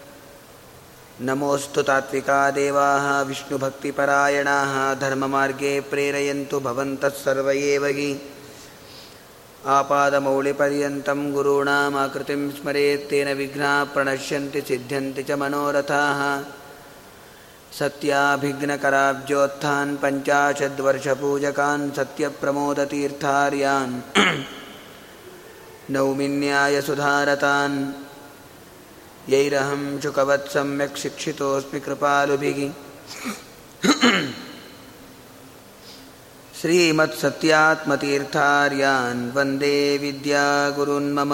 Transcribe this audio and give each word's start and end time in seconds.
नमोऽस्तु 1.26 1.82
तात्विका 1.88 2.38
देवाः 2.56 3.04
विष्णुभक्तिपरायणाः 3.28 4.72
धर्ममार्गे 5.02 5.70
प्रेरयन्तु 5.90 6.56
भवन्तः 6.66 7.14
सर्व 7.24 7.46
एव 7.50 7.84
हि 7.98 8.08
आपादमौलिपर्यन्तं 9.76 11.20
गुरूणामाकृतिं 11.34 12.42
स्मरेत्तेन 12.58 13.28
विघ्नाः 13.38 13.78
प्रणश्यन्ति 13.94 14.60
सिद्ध्यन्ति 14.68 15.22
च 15.28 15.30
मनोरथाः 15.42 16.20
सत्याभिघ्नकराब्जोत्थान् 17.78 19.98
पञ्चाशद्वर्षपूजकान् 20.02 21.92
सत्यप्रमोदतीर्थार्यान् 21.96 23.94
नौमिन्यायसुधारतान् 25.94 27.76
यैरहं 29.29 30.01
शुकवत् 30.01 30.51
सम्यक् 30.51 30.97
शिक्षितोऽस्मि 30.97 31.79
कृपालुभिः। 31.79 32.71
श्रीमत्सत्यात्मतीर्थार्यान् 36.61 39.35
वंदे 39.35 39.97
विद्यागुरुन्मम 39.97 41.33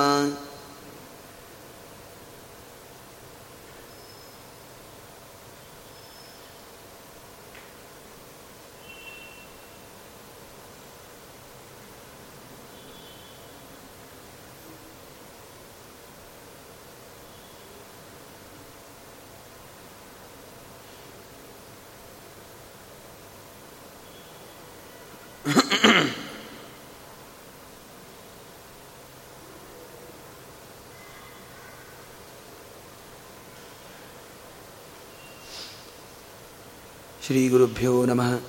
ಶ್ರೀ 37.27 37.49
ಗುರುಭ್ಯೋ 37.49 38.05
ನಮಃ. 38.05 38.41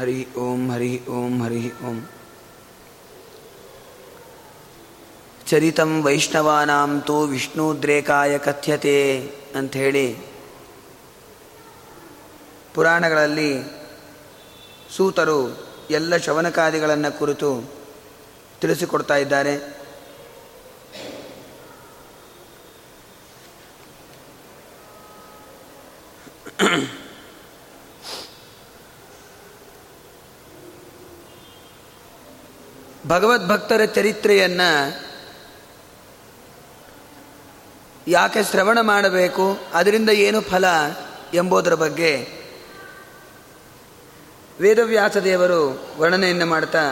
ಹರಿ 0.00 0.28
ಓಂ 0.38 0.70
ಹರಿ 0.70 1.06
ಓಂ 1.06 1.42
ಹರಿ 1.42 1.72
ಓಂ. 1.86 2.08
ಚರಿತಂ 5.46 6.02
ವೈಷ್ಣವಾನಾಂ 6.02 7.00
ತು 7.00 7.22
ವಿಷ್ಣುದ್ರೇಕಾಯ 7.22 8.38
ಕಥ್ಯತೆ 8.38 9.30
ಅಂಥೇಳಿ 9.54 10.16
ಪುರಾಣಗಳಲ್ಲಿ 12.74 13.82
ಸೂತರು 14.96 15.66
ಎಲ್ಲ 15.90 16.16
ಶವನಕಾದಿಗಳನ್ನು 16.16 17.18
ಕುರಿತು 17.18 17.70
ತಿಳಿಸಿಕೊಡ್ತಾ 18.60 19.16
ಇದ್ದಾರೆ. 19.16 19.75
ಭಗವದ್ಭಕ್ತರ 33.06 33.84
ಚರಿತ್ರೆಯನ್ನು 33.84 34.70
ಯಾಕೆ 38.08 38.42
ಶ್ರವಣ 38.42 38.78
ಮಾಡಬೇಕು, 38.80 39.58
ಅದರಿಂದ 39.74 40.10
ಏನು 40.10 40.40
ಫಲ 40.40 40.64
ಎಂಬುದರ 41.34 41.74
ಬಗ್ಗೆ 41.74 42.12
ವೇದವ್ಯಾಸ 44.60 45.16
ದೇವರು 45.16 45.60
ವರ್ಣನೆಯನ್ನು 45.98 46.46
ಮಾಡ್ತಾ, 46.46 46.84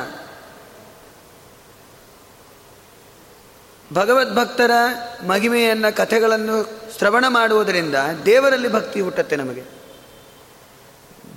ಭಗವದ್ಭಕ್ತರ 3.92 4.70
ಮಹಿಮೆಯನ್ನು 5.26 5.96
ಕಥೆಗಳನ್ನು 5.96 6.56
ಶ್ರವಣ 6.98 7.24
ಮಾಡುವುದರಿಂದ 7.28 7.94
ದೇವರಲ್ಲಿ 8.24 8.72
ಭಕ್ತಿ 8.72 9.00
ಹುಟ್ಟತ್ತೆ 9.00 9.36
ನಮಗೆ. 9.36 9.62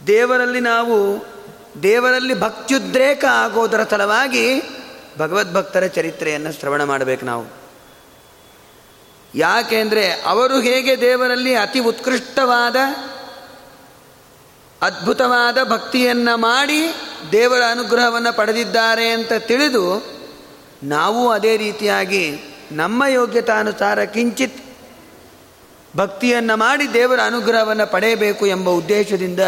ದೇವರಲ್ಲಿ 0.07 0.59
ನಾವು 0.59 0.97
ದೇವರಲ್ಲಿ 1.83 2.39
ಭಕ್ತ್ಯುದ್ರೇಕ 2.39 3.25
ಆಗೋದರ 3.25 3.83
ಸಲುವಾಗಿ 3.89 4.61
ಭಗವದ್ಭಕ್ತರ 5.17 5.85
ಚರಿತ್ರೆಯನ್ನು 5.85 6.51
ಶ್ರವಣ 6.51 6.83
ಮಾಡಬೇಕು 6.83 7.25
ನಾವು. 7.25 7.45
ಯಾಕೆಂದರೆ 9.35 10.11
ಅವರು 10.13 10.59
ಹೇಗೆ 10.59 11.01
ದೇವರಲ್ಲಿ 11.01 11.55
ಅತಿ 11.55 11.79
ಉತ್ಕೃಷ್ಟವಾದ, 11.79 12.75
ಅದ್ಭುತವಾದ 14.81 15.57
ಭಕ್ತಿಯನ್ನು 15.69 16.37
ಮಾಡಿ 16.37 16.93
ದೇವರ 17.31 17.61
ಅನುಗ್ರಹವನ್ನು 17.71 18.37
ಪಡೆದಿದ್ದಾರೆ 18.37 19.09
ಅಂತ 19.09 19.33
ತಿಳಿದು 19.33 20.17
ನಾವು 20.83 21.29
ಅದೇ 21.29 21.57
ರೀತಿಯಾಗಿ 21.57 22.39
ನಮ್ಮ 22.71 23.05
ಯೋಗ್ಯತಾನುಸಾರ 23.05 24.03
ಕಿಂಚಿತ್ 24.03 24.63
ಭಕ್ತಿಯನ್ನು 25.97 26.57
ಮಾಡಿ 26.57 26.93
ದೇವರ 26.93 27.19
ಅನುಗ್ರಹವನ್ನು 27.25 27.91
ಪಡೆಯಬೇಕು 27.91 28.45
ಎಂಬ 28.45 28.69
ಉದ್ದೇಶದಿಂದ 28.69 29.39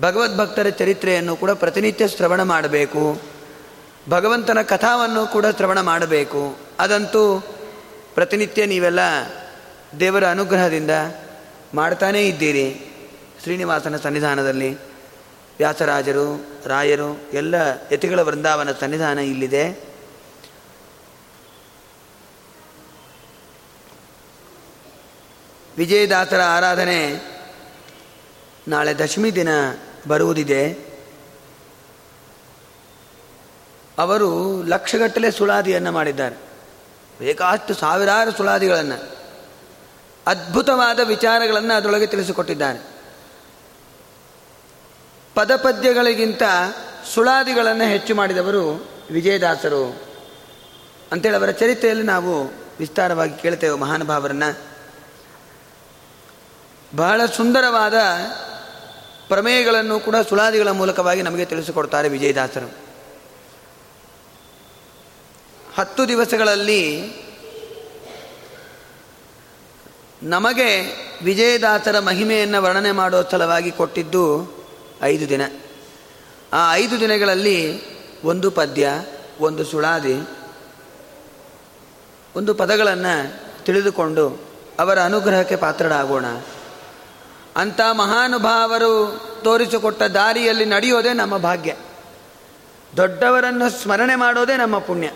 ಭಗವದ್ಭಕ್ತರ 0.00 0.68
ಚರಿತ್ರೆಯನ್ನು 0.68 1.36
ಕೂಡ 1.36 1.50
ಪ್ರತಿನಿತ್ಯ 1.50 2.08
ಶ್ರವಣ 2.08 2.42
ಮಾಡಬೇಕು. 2.42 3.20
ಭಗವಂತನ 4.08 4.62
ಕಥಾವನ್ನು 4.62 5.26
ಕೂಡ 5.26 5.46
ಶ್ರವಣ 5.46 5.80
ಮಾಡಬೇಕು. 5.80 6.56
ಅದಂತೂ 6.78 7.40
ಪ್ರತಿನಿತ್ಯ 8.14 8.66
ನೀವೆಲ್ಲ 8.66 9.00
ದೇವರ 10.00 10.26
ಅನುಗ್ರಹದಿಂದ 10.26 10.90
ಮಾಡ್ತಾನೇ 11.74 12.26
ಇದ್ದೀರಿ. 12.26 12.86
ಶ್ರೀನಿವಾಸನ 13.42 13.96
ಸನ್ನಿಧಾನದಲ್ಲಿ 13.96 14.74
ವ್ಯಾಸರಾಜರು, 15.58 16.46
ರಾಯರು, 16.66 17.20
ಎಲ್ಲ 17.32 17.54
ಯತಿಗಳ 17.92 18.20
ವೃಂದಾವನ 18.20 18.72
ಸನ್ನಿಧಾನ 18.72 19.18
ಇಲ್ಲಿದೆ. 19.18 19.92
ವಿಜಯದಾಸರ 25.78 26.40
ಆರಾಧನೆ 26.40 27.32
ನಾಳೆ 28.68 28.98
ದಶಮಿ 28.98 29.34
ದಿನ 29.34 29.48
ಬರುವುದಿದೆ. 30.08 30.72
ಅವರು 33.98 34.62
ಲಕ್ಷಗಟ್ಟಲೆ 34.62 35.30
ಸುಳಾದಿಯನ್ನು 35.30 35.92
ಮಾಡಿದ್ದಾರೆ. 35.92 36.36
ಬೇಕಾಷ್ಟು 37.18 37.74
ಸಾವಿರಾರು 37.74 38.32
ಸುಳಾದಿಗಳನ್ನು, 38.32 39.16
ಅದ್ಭುತವಾದ 40.26 41.00
ವಿಚಾರಗಳನ್ನು 41.04 41.74
ಅದರೊಳಗೆ 41.74 42.06
ತಿಳಿಸಿಕೊಟ್ಟಿದ್ದಾರೆ. 42.06 42.92
ಪದಪದ್ಯಗಳಿಗಿಂತ 45.34 46.42
ಸುಳಾದಿಗಳನ್ನು 47.14 47.84
ಹೆಚ್ಚು 47.84 48.14
ಮಾಡಿದವರು 48.14 48.88
ವಿಜಯದಾಸರು 49.10 50.02
ಅಂತೇಳಿ 51.12 51.36
ಅವರ 51.36 51.50
ಚರಿತ್ರೆಯಲ್ಲಿ 51.50 52.04
ನಾವು 52.04 52.46
ವಿಸ್ತಾರವಾಗಿ 52.78 53.42
ಕೇಳ್ತೇವೆ 53.42 53.78
ಮಹಾನುಭಾವರನ್ನು. 53.78 54.72
ಬಹಳ 56.96 57.26
ಸುಂದರವಾದ 57.26 57.94
ಪ್ರಮೇಯಗಳನ್ನು 59.32 60.00
ಕೂಡ 60.00 60.16
ಸುಳಾದಿಗಳ 60.28 60.68
ಮೂಲಕವಾಗಿ 60.68 61.22
ನಮಗೆ 61.22 61.44
ತಿಳಿಸಿಕೊಡ್ತಾರೆ 61.44 62.08
ವಿಜಯದಾಸರು. 62.08 62.70
ಹತ್ತು 65.78 66.08
ದಿವಸಗಳಲ್ಲಿ 66.08 67.12
ನಮಗೆ 70.22 70.68
ವಿಜಯದಾಸರ 71.24 71.98
ಮಹಿಮೆಯನ್ನು 71.98 72.62
ವರ್ಣನೆ 72.62 72.92
ಮಾಡೋ 72.92 73.22
ಸಲುವಾಗಿ 73.22 73.70
ಕೊಟ್ಟಿದ್ದು 73.70 74.24
ಐದು 75.02 75.28
ದಿನ. 75.28 75.40
ಆ 76.52 76.74
ಐದು 76.74 77.00
ದಿನಗಳಲ್ಲಿ 77.00 77.80
ಒಂದು 78.24 78.50
ಪದ್ಯ, 78.50 78.88
ಒಂದು 79.40 79.64
ಸುಳಾದಿ, 79.64 80.16
ಒಂದು 82.36 82.54
ಪದಗಳನ್ನು 82.54 83.14
ತಿಳಿದುಕೊಂಡು 83.64 84.40
ಅವರ 84.78 85.02
ಅನುಗ್ರಹಕ್ಕೆ 85.02 85.56
ಪಾತ್ರರಾಗೋಣ. 85.56 86.24
ಅಂಥ 87.56 87.80
ಮಹಾನುಭಾವರು 87.92 89.20
ತೋರಿಸಿಕೊಟ್ಟ 89.44 90.02
ದಾರಿಯಲ್ಲಿ 90.02 90.64
ನಡೆಯೋದೇ 90.64 91.12
ನಮ್ಮ 91.12 91.36
ಭಾಗ್ಯ. 91.36 91.76
ದೊಡ್ಡವರನ್ನು 92.96 93.70
ಸ್ಮರಣೆ 93.70 94.14
ಮಾಡೋದೇ 94.14 94.56
ನಮ್ಮ 94.56 94.78
ಪುಣ್ಯ. 94.78 95.10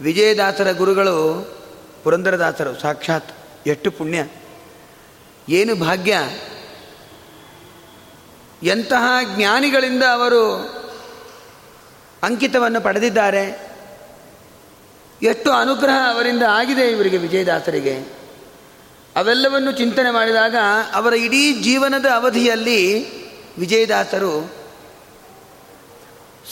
ವಿಜಯದಾಸರ 0.00 0.72
ಗುರುಗಳು 0.72 1.44
ಪುರಂದರದಾಸರು, 2.04 2.80
ಸಾಕ್ಷಾತ್ 2.80 3.32
ಎಷ್ಟು 3.66 3.90
ಪುಣ್ಯ. 3.90 4.26
ಏನು 5.48 5.74
ಭಾಗ್ಯ. 5.74 6.18
ಎಂತಹ 8.62 9.18
ಜ್ಞಾನಿಗಳಿಂದ 9.36 10.02
ಅವರು 10.02 10.54
ಅಂಕಿತವನ್ನು 12.22 12.80
ಪಡೆದಿದ್ದಾರೆ. 12.80 13.74
ಎಷ್ಟು 15.22 15.52
ಅನುಗ್ರಹ 15.52 16.14
ಅವರಿಂದ 16.14 16.42
ಆಗಿದೆ 16.42 16.90
ಇವರಿಗೆ 16.90 17.16
ವಿಜಯದಾಸರಿಗೆ. 17.16 18.23
ಅವೆಲ್ಲವನ್ನು 19.16 19.72
ಚಿಂತನೆ 19.72 20.10
ಮಾಡಿದಾಗ 20.10 20.56
ಅವರ 20.92 21.12
ಇಡೀ 21.12 21.52
ಜೀವನದ 21.62 22.06
ಅವಧಿಯಲ್ಲಿ 22.14 23.14
ವಿಜಯದಾಸರು 23.58 24.52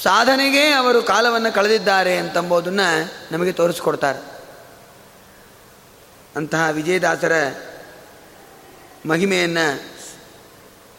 ಸಾಧನೆಗೆ 0.03 0.70
ಅವರು 0.70 1.03
ಕಾಲವನ್ನು 1.03 1.55
ಕಳೆದಿದ್ದಾರೆ 1.55 2.19
ಅಂತಂಬೋದನ್ನು 2.19 3.12
ನಮಗೆ 3.32 3.53
ತೋರಿಸ್ಕೊಡ್ತಾರೆ. 3.53 4.32
ಅಂತಹ 6.37 6.69
ವಿಜಯದಾಸರ 6.73 7.32
ಮಹಿಮೆಯನ್ನು 9.06 9.82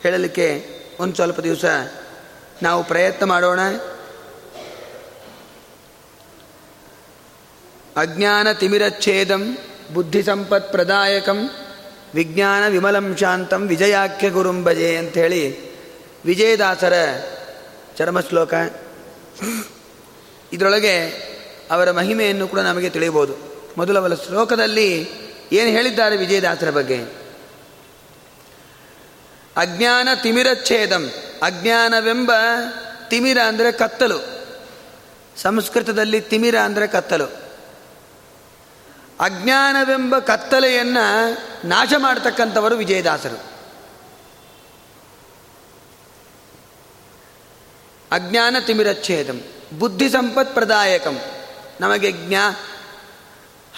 ಹೇಳಲಿಕ್ಕೆ 0.04 0.69
ಒಂದು 1.00 1.15
ಸ್ವಲ್ಪ 1.15 1.39
ದಿವಸ 1.39 1.65
ನಾವು 2.62 2.83
ಪ್ರಯತ್ನ 2.83 3.25
ಮಾಡೋಣ. 3.25 3.60
ಅಜ್ಞಾನ 7.98 8.51
ತಿಮಿರಚ್ಛೇದಂ 8.51 9.57
ಬುದ್ಧಿ 9.93 10.23
ಸಂಪತ್ 10.23 10.71
ಪ್ರದಾಯಕಂ 10.71 11.49
ವಿಜ್ಞಾನ 12.15 12.67
ವಿಮಲಂ 12.67 13.17
ಶಾಂತಂ 13.17 13.67
ವಿಜಯಾಖ್ಯ 13.67 14.29
ಗುರುಂಬಜೆ 14.29 14.97
ಅಂಥೇಳಿ 14.97 15.73
ವಿಜಯದಾಸರ 16.25 16.93
ಚರ್ಮಶ್ಲೋಕ. 17.97 18.53
ಇದರೊಳಗೆ 20.53 21.05
ಅವರ 21.71 21.91
ಮಹಿಮೆಯನ್ನು 21.91 22.47
ಕೂಡ 22.47 22.59
ನಮಗೆ 22.59 22.89
ತಿಳಿಯಬಹುದು. 22.89 23.33
ಮೊದಲವಲ 23.77 24.15
ಶ್ಲೋಕದಲ್ಲಿ 24.15 25.09
ಏನು 25.51 25.69
ಹೇಳಿದ್ದಾರೆ 25.69 26.17
ವಿಜಯದಾಸರ 26.17 26.69
ಬಗ್ಗೆ? 26.69 27.03
ಅಜ್ಞಾನ 29.57 30.09
ತಿಮಿರಚ್ಛೇದಂ 30.23 31.11
ಅಜ್ಞಾನವೆಂಬ 31.43 32.31
ತಿಮಿರ 33.07 33.37
ಅಂದರೆ 33.47 33.71
ಕತ್ತಲು. 33.71 34.19
ಸಂಸ್ಕೃತದಲ್ಲಿ 35.37 36.21
ತಿಮಿರ 36.21 36.59
ಅಂದರೆ 36.59 36.87
ಕತ್ತಲು. 36.87 37.42
ಅಜ್ಞಾನವೆಂಬ 39.19 40.19
ಕತ್ತಲೆಯನ್ನು 40.19 41.38
ನಾಶ 41.68 41.94
ಮಾಡತಕ್ಕಂಥವರು 41.98 42.75
ವಿಜಯದಾಸರು. 42.75 43.54
ಅಜ್ಞಾನ 48.12 48.56
ತಿಮಿರಚ್ಛೇದಂ, 48.68 49.42
ಬುದ್ಧಿ 49.80 50.10
ಸಂಪತ್ 50.10 50.54
ಪ್ರದಾಯಕಂ. 50.54 51.21
ನಮಗೆ 51.81 52.12
ಜ್ಞಾ, 52.12 52.50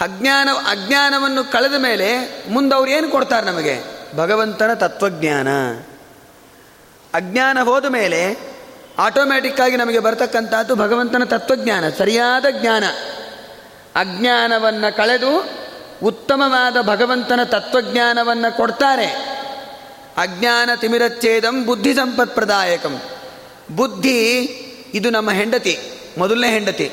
ಅಜ್ಞಾನ, 0.02 0.50
ಅಜ್ಞಾನವನ್ನು 0.70 1.52
ಕಳೆದ 1.52 1.74
ಮೇಲೆ 1.78 2.18
ಮುಂದವ್ರು 2.50 2.92
ಏನು 2.92 3.10
ಕೊಡ್ತಾರೆ 3.10 3.46
ನಮಗೆ? 3.46 3.82
ಭಗವಂತನ 4.16 4.74
ತತ್ವಜ್ಞಾನ. 4.74 5.48
ಅಜ್ಞಾನ 7.14 7.58
ಹೋದ 7.64 7.86
ಮೇಲೆ 7.86 8.38
ಆಟೋಮ್ಯಾಟಿಕ್ಕಾಗಿ 8.98 9.78
ನಮಗೆ 9.78 10.00
ಬರತಕ್ಕಂಥದ್ದು 10.00 10.76
ಭಗವಂತನ 10.76 11.24
ತತ್ವಜ್ಞಾನ, 11.24 11.84
ಸರಿಯಾದ 11.98 12.46
ಜ್ಞಾನ. 12.52 12.84
ಅಜ್ಞಾನವನ್ನು 13.95 14.97
ಕಳೆದು 14.97 15.50
ಉತ್ತಮವಾದ 16.03 16.81
ಭಗವಂತನ 16.81 17.39
ತತ್ವಜ್ಞಾನವನ್ನು 17.44 18.57
ಕೊಡ್ತಾರೆ. 18.57 19.06
ಅಜ್ಞಾನ 20.18 20.69
ತಿಮಿರಚ್ಛೇದಂ 20.75 21.65
ಬುದ್ಧಿ 21.65 21.94
ಸಂಪತ್ 21.94 22.36
ಪ್ರದಾಯಕಂ 22.36 23.01
ಬುದ್ಧಿ 23.75 24.33
ಇದು 24.94 25.09
ನಮ್ಮ 25.09 25.31
ಹೆಂಡತಿ, 25.31 25.80
ಮೊದಲನೇ 26.18 26.50
ಹೆಂಡತಿ. 26.50 26.92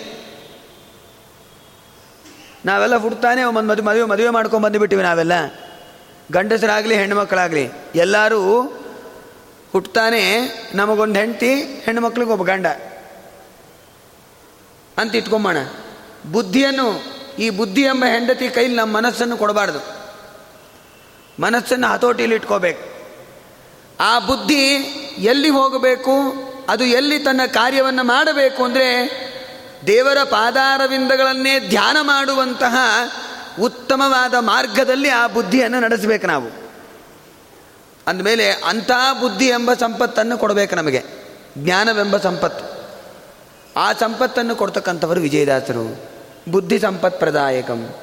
ನಾವೆಲ್ಲ 2.65 2.97
ಹುಡ್ತಾನೆ 2.97 3.43
ಒಂದು 3.43 3.69
ಮದುವೆ 3.69 3.87
ಮದುವೆ 3.87 4.05
ಮದುವೆ 4.05 4.29
ಮಾಡ್ಕೊಂಡು 4.29 4.65
ಬಂದುಬಿಟ್ಟಿವಿ 4.65 5.03
ನಾವೆಲ್ಲ. 5.03 5.33
ಗಂಡಸರಾಗಲಿ 6.33 6.95
ಹೆಣ್ಣುಮಕ್ಕಳಾಗಲಿ 6.95 7.71
ಎಲ್ಲರೂ 7.95 8.63
ಹುಟ್ಟುತ್ತಾನೆ 9.73 10.23
ನಮಗೊಂದು 10.75 11.21
ಹೆಂಡತಿ 11.21 11.55
ಹೆಣ್ಣು 11.55 12.29
ಒಬ್ಬ 12.29 12.43
ಗಂಡ. 12.43 12.67
ಅಂತ 14.99 15.15
ಇಟ್ಕೊಂಬೋಣ 15.15 15.57
ಬುದ್ಧಿಯನ್ನು, 16.31 17.03
ಈ 17.39 17.51
ಬುದ್ಧಿ 17.51 17.81
ಎಂಬ 17.81 18.05
ಹೆಂಡತಿ 18.05 18.49
ಕೈಲಿ 18.49 18.77
ನಮ್ಮ 18.77 18.97
ಮನಸ್ಸನ್ನು 18.97 19.37
ಕೊಡಬಾರ್ದು. 19.37 20.03
ಮನಸ್ಸನ್ನು 21.43 21.87
ಹತೋಟಿಯಲ್ಲಿ 21.87 22.37
ಇಟ್ಕೋಬೇಕು. 22.37 22.93
ಆ 24.01 24.19
ಬುದ್ಧಿ 24.19 24.65
ಎಲ್ಲಿ 25.19 25.49
ಹೋಗಬೇಕು, 25.49 26.13
ಅದು 26.69 26.85
ಎಲ್ಲಿ 26.85 27.19
ತನ್ನ 27.19 27.41
ಕಾರ್ಯವನ್ನು 27.47 28.05
ಮಾಡಬೇಕು 28.05 28.65
ಅಂದರೆ 28.65 29.23
ದೇವರ 29.87 30.19
ಪಾದಾರವಿಂದಗಳನ್ನೇ 30.23 31.59
ಧ್ಯಾನ 31.59 31.97
ಮಾಡುವಂತಹ 32.01 32.77
ಉತ್ತಮವಾದ 33.61 34.35
ಮಾರ್ಗದಲ್ಲಿ 34.35 35.09
ಆ 35.09 35.27
ಬುದ್ಧಿಯನ್ನು 35.27 35.81
ನಡೆಸಬೇಕು 35.81 36.27
ನಾವು. 36.27 36.63
ಅಂದಮೇಲೆ 38.07 38.51
ಅಂಥ 38.51 38.91
ಬುದ್ಧಿ 39.21 39.47
ಎಂಬ 39.47 39.73
ಸಂಪತ್ತನ್ನು 39.73 40.39
ಕೊಡಬೇಕು 40.39 40.77
ನಮಗೆ. 40.77 41.03
ಜ್ಞಾನವೆಂಬ 41.59 42.17
ಸಂಪತ್ತು. 42.17 42.83
ಆ 43.81 43.93
ಸಂಪತ್ತನ್ನು 43.93 44.57
ಕೊಡ್ತಕ್ಕಂಥವರು 44.57 45.21
ವಿಜಯದಾಸರು. 45.21 46.12
ಬುದ್ಧಿ 46.49 46.79
ಸಂಪತ್ 46.79 47.19
ಪ್ರದಾಯಕಂ 47.19 47.95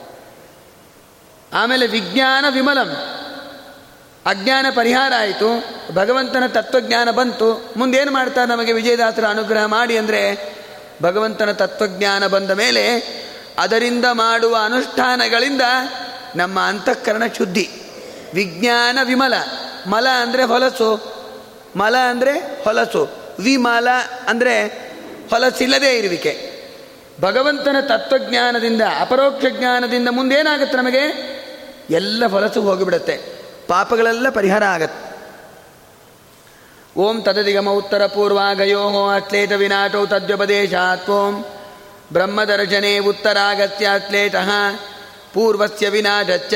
ಆಮೇಲೆ 1.53 1.87
ವಿಜ್ಞಾನ 1.87 2.45
ವಿಮಲಂ. 2.49 2.97
ಅಜ್ಞಾನ 4.25 4.65
ಪರಿಹಾರ 4.75 5.13
ಆಯಿತು. 5.17 5.63
ಭಗವಂತನ 5.93 6.43
ತತ್ವಜ್ಞಾನ 6.47 7.11
ಬಂತು. 7.11 7.73
ಮುಂದೇನು 7.77 8.11
ಮಾಡ್ತಾ 8.11 8.45
ನಮಗೆ 8.45 8.71
ವಿಜಯದಾಸರ 8.71 9.25
ಅನುಗ್ರಹ 9.25 9.65
ಮಾಡಿ 9.65 9.97
ಅಂದರೆ, 9.97 10.55
ಭಗವಂತನ 11.03 11.51
ತತ್ವಜ್ಞಾನ 11.51 12.27
ಬಂದ 12.27 12.51
ಮೇಲೆ 12.51 12.99
ಅದರಿಂದ 13.59 14.05
ಮಾಡುವ 14.11 14.57
ಅನುಷ್ಠಾನಗಳಿಂದ 14.65 15.61
ನಮ್ಮ 16.35 16.59
ಅಂತಃಕರಣ 16.59 17.23
ಶುದ್ಧಿ. 17.37 17.69
ವಿಜ್ಞಾನ 18.33 18.99
ವಿಮಲ. 19.03 19.33
ಮಲ 19.87 20.07
ಅಂದರೆ 20.09 20.43
ಹೊಲಸು. 20.43 21.19
ಮಲ 21.75 21.97
ಅಂದರೆ 21.97 22.63
ಹೊಲಸು. 22.63 23.09
ವಿಮಲ 23.39 23.87
ಅಂದರೆ 24.27 24.65
ಹೊಲಸಿಲ್ಲದೇ 25.29 25.97
ಇರುವಿಕೆ. 25.97 26.58
ಭಗವಂತನ 27.19 27.75
ತತ್ವಜ್ಞಾನದಿಂದ, 27.81 28.81
ಅಪರೋಕ್ಷ 28.99 29.45
ಜ್ಞಾನದಿಂದ 29.49 30.07
ಮುಂದೇನಾಗುತ್ತೆ 30.11 30.77
ನಮಗೆ? 30.77 31.29
ಎಲ್ಲ 31.89 32.25
ಹೊಲಸು 32.25 32.61
ಹೋಗಿಬಿಡುತ್ತೆ. 32.61 33.17
ಪಾಪಗಳೆಲ್ಲ 33.67 34.29
ಪರಿಹಾರ 34.29 34.63
ಆಗತ್ತೆ. 34.63 35.09
ಓಂ 36.97 37.21
ತದದಿಗಮ 37.21 37.69
ಉತ್ತರ 37.69 38.05
ಪೂರ್ವಾಗಯೋ 38.05 39.09
ಅತ್ಲೇತ 39.09 39.51
ವಿನಾಟೋ 39.51 40.05
ತದ್ವ್ಯಪದೇಶಾತ್ 40.05 41.09
ಓಂ. 41.09 41.45
ಬ್ರಹ್ಮದರ್ಶನೆ 42.13 42.99
ಉತ್ತರಾಗತ್ಯಾಶ್ಲೇಷಃ 42.99 44.49
ಪೂರ್ವಸ್ಯ 45.33 45.89
ವಿನಾಟಚ್ಚ 45.89 46.53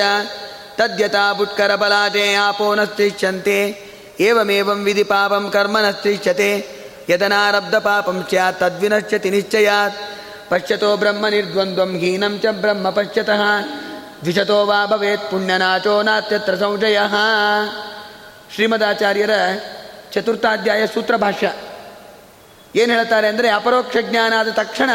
ತದ್ಯತಾ 0.76 1.34
ಬಲಾಟೆ 1.76 2.34
ಆಪೋ 2.34 2.76
ನಸ್ತಿಷ್ಯಂತೆ 2.76 3.86
ಏವಮೇವಂ 4.20 4.84
ವಿಧಿ 4.84 5.04
ಪಾಪಂ 5.04 5.50
ಕರ್ಮ 5.54 5.80
ನಸ್ತಿಷ್ಯತೆ 5.80 6.68
ಯದನಾರಬ್ಧ 7.10 7.76
ಪಾಪಂ 7.76 8.26
ಸ್ಯಾತ್, 8.30 8.60
ತದ್ವಿನಶ್ಯತಿ 8.60 9.30
ನಿಶ್ಚಯಾತ್. 9.30 10.13
ಪಶ್ಯತೋ 10.54 10.98
ಬ್ರಹ್ಮ 10.98 11.28
ನಿರ್ದ್ವಂದ್ವಂ 11.28 11.98
ಹೀನಂ 11.98 12.40
ಚ 12.40 12.46
ಬ್ರಹ್ಮ 12.52 12.90
ಪಶ್ಯತಃ 12.90 13.42
ದ್ವಿಷತೋ 14.22 14.66
ವಾ 14.66 14.86
ಭವೇತ್ 14.86 15.32
ಪುಣ್ಯನಾಚೋ 15.32 16.02
ನಾತ್ಯತ್ರ 16.02 16.56
ಸಂಶಯ 16.56 17.00
ಶ್ರೀಮದಾಚಾರ್ಯರ 18.54 19.30
ಚತುರ್ಥಾಧ್ಯಾಯ 20.12 20.88
ಸೂತ್ರ 20.88 21.16
ಭಾಷ್ಯ 21.16 21.54
ಏನು 22.76 22.94
ಹೇಳ್ತಾರೆ 22.94 23.28
ಅಂದರೆ 23.28 23.50
ಅಪರೋಕ್ಷ 23.50 23.98
ಜ್ಞಾನ 24.02 24.34
ಆದ 24.40 24.48
ತಕ್ಷಣ 24.48 24.90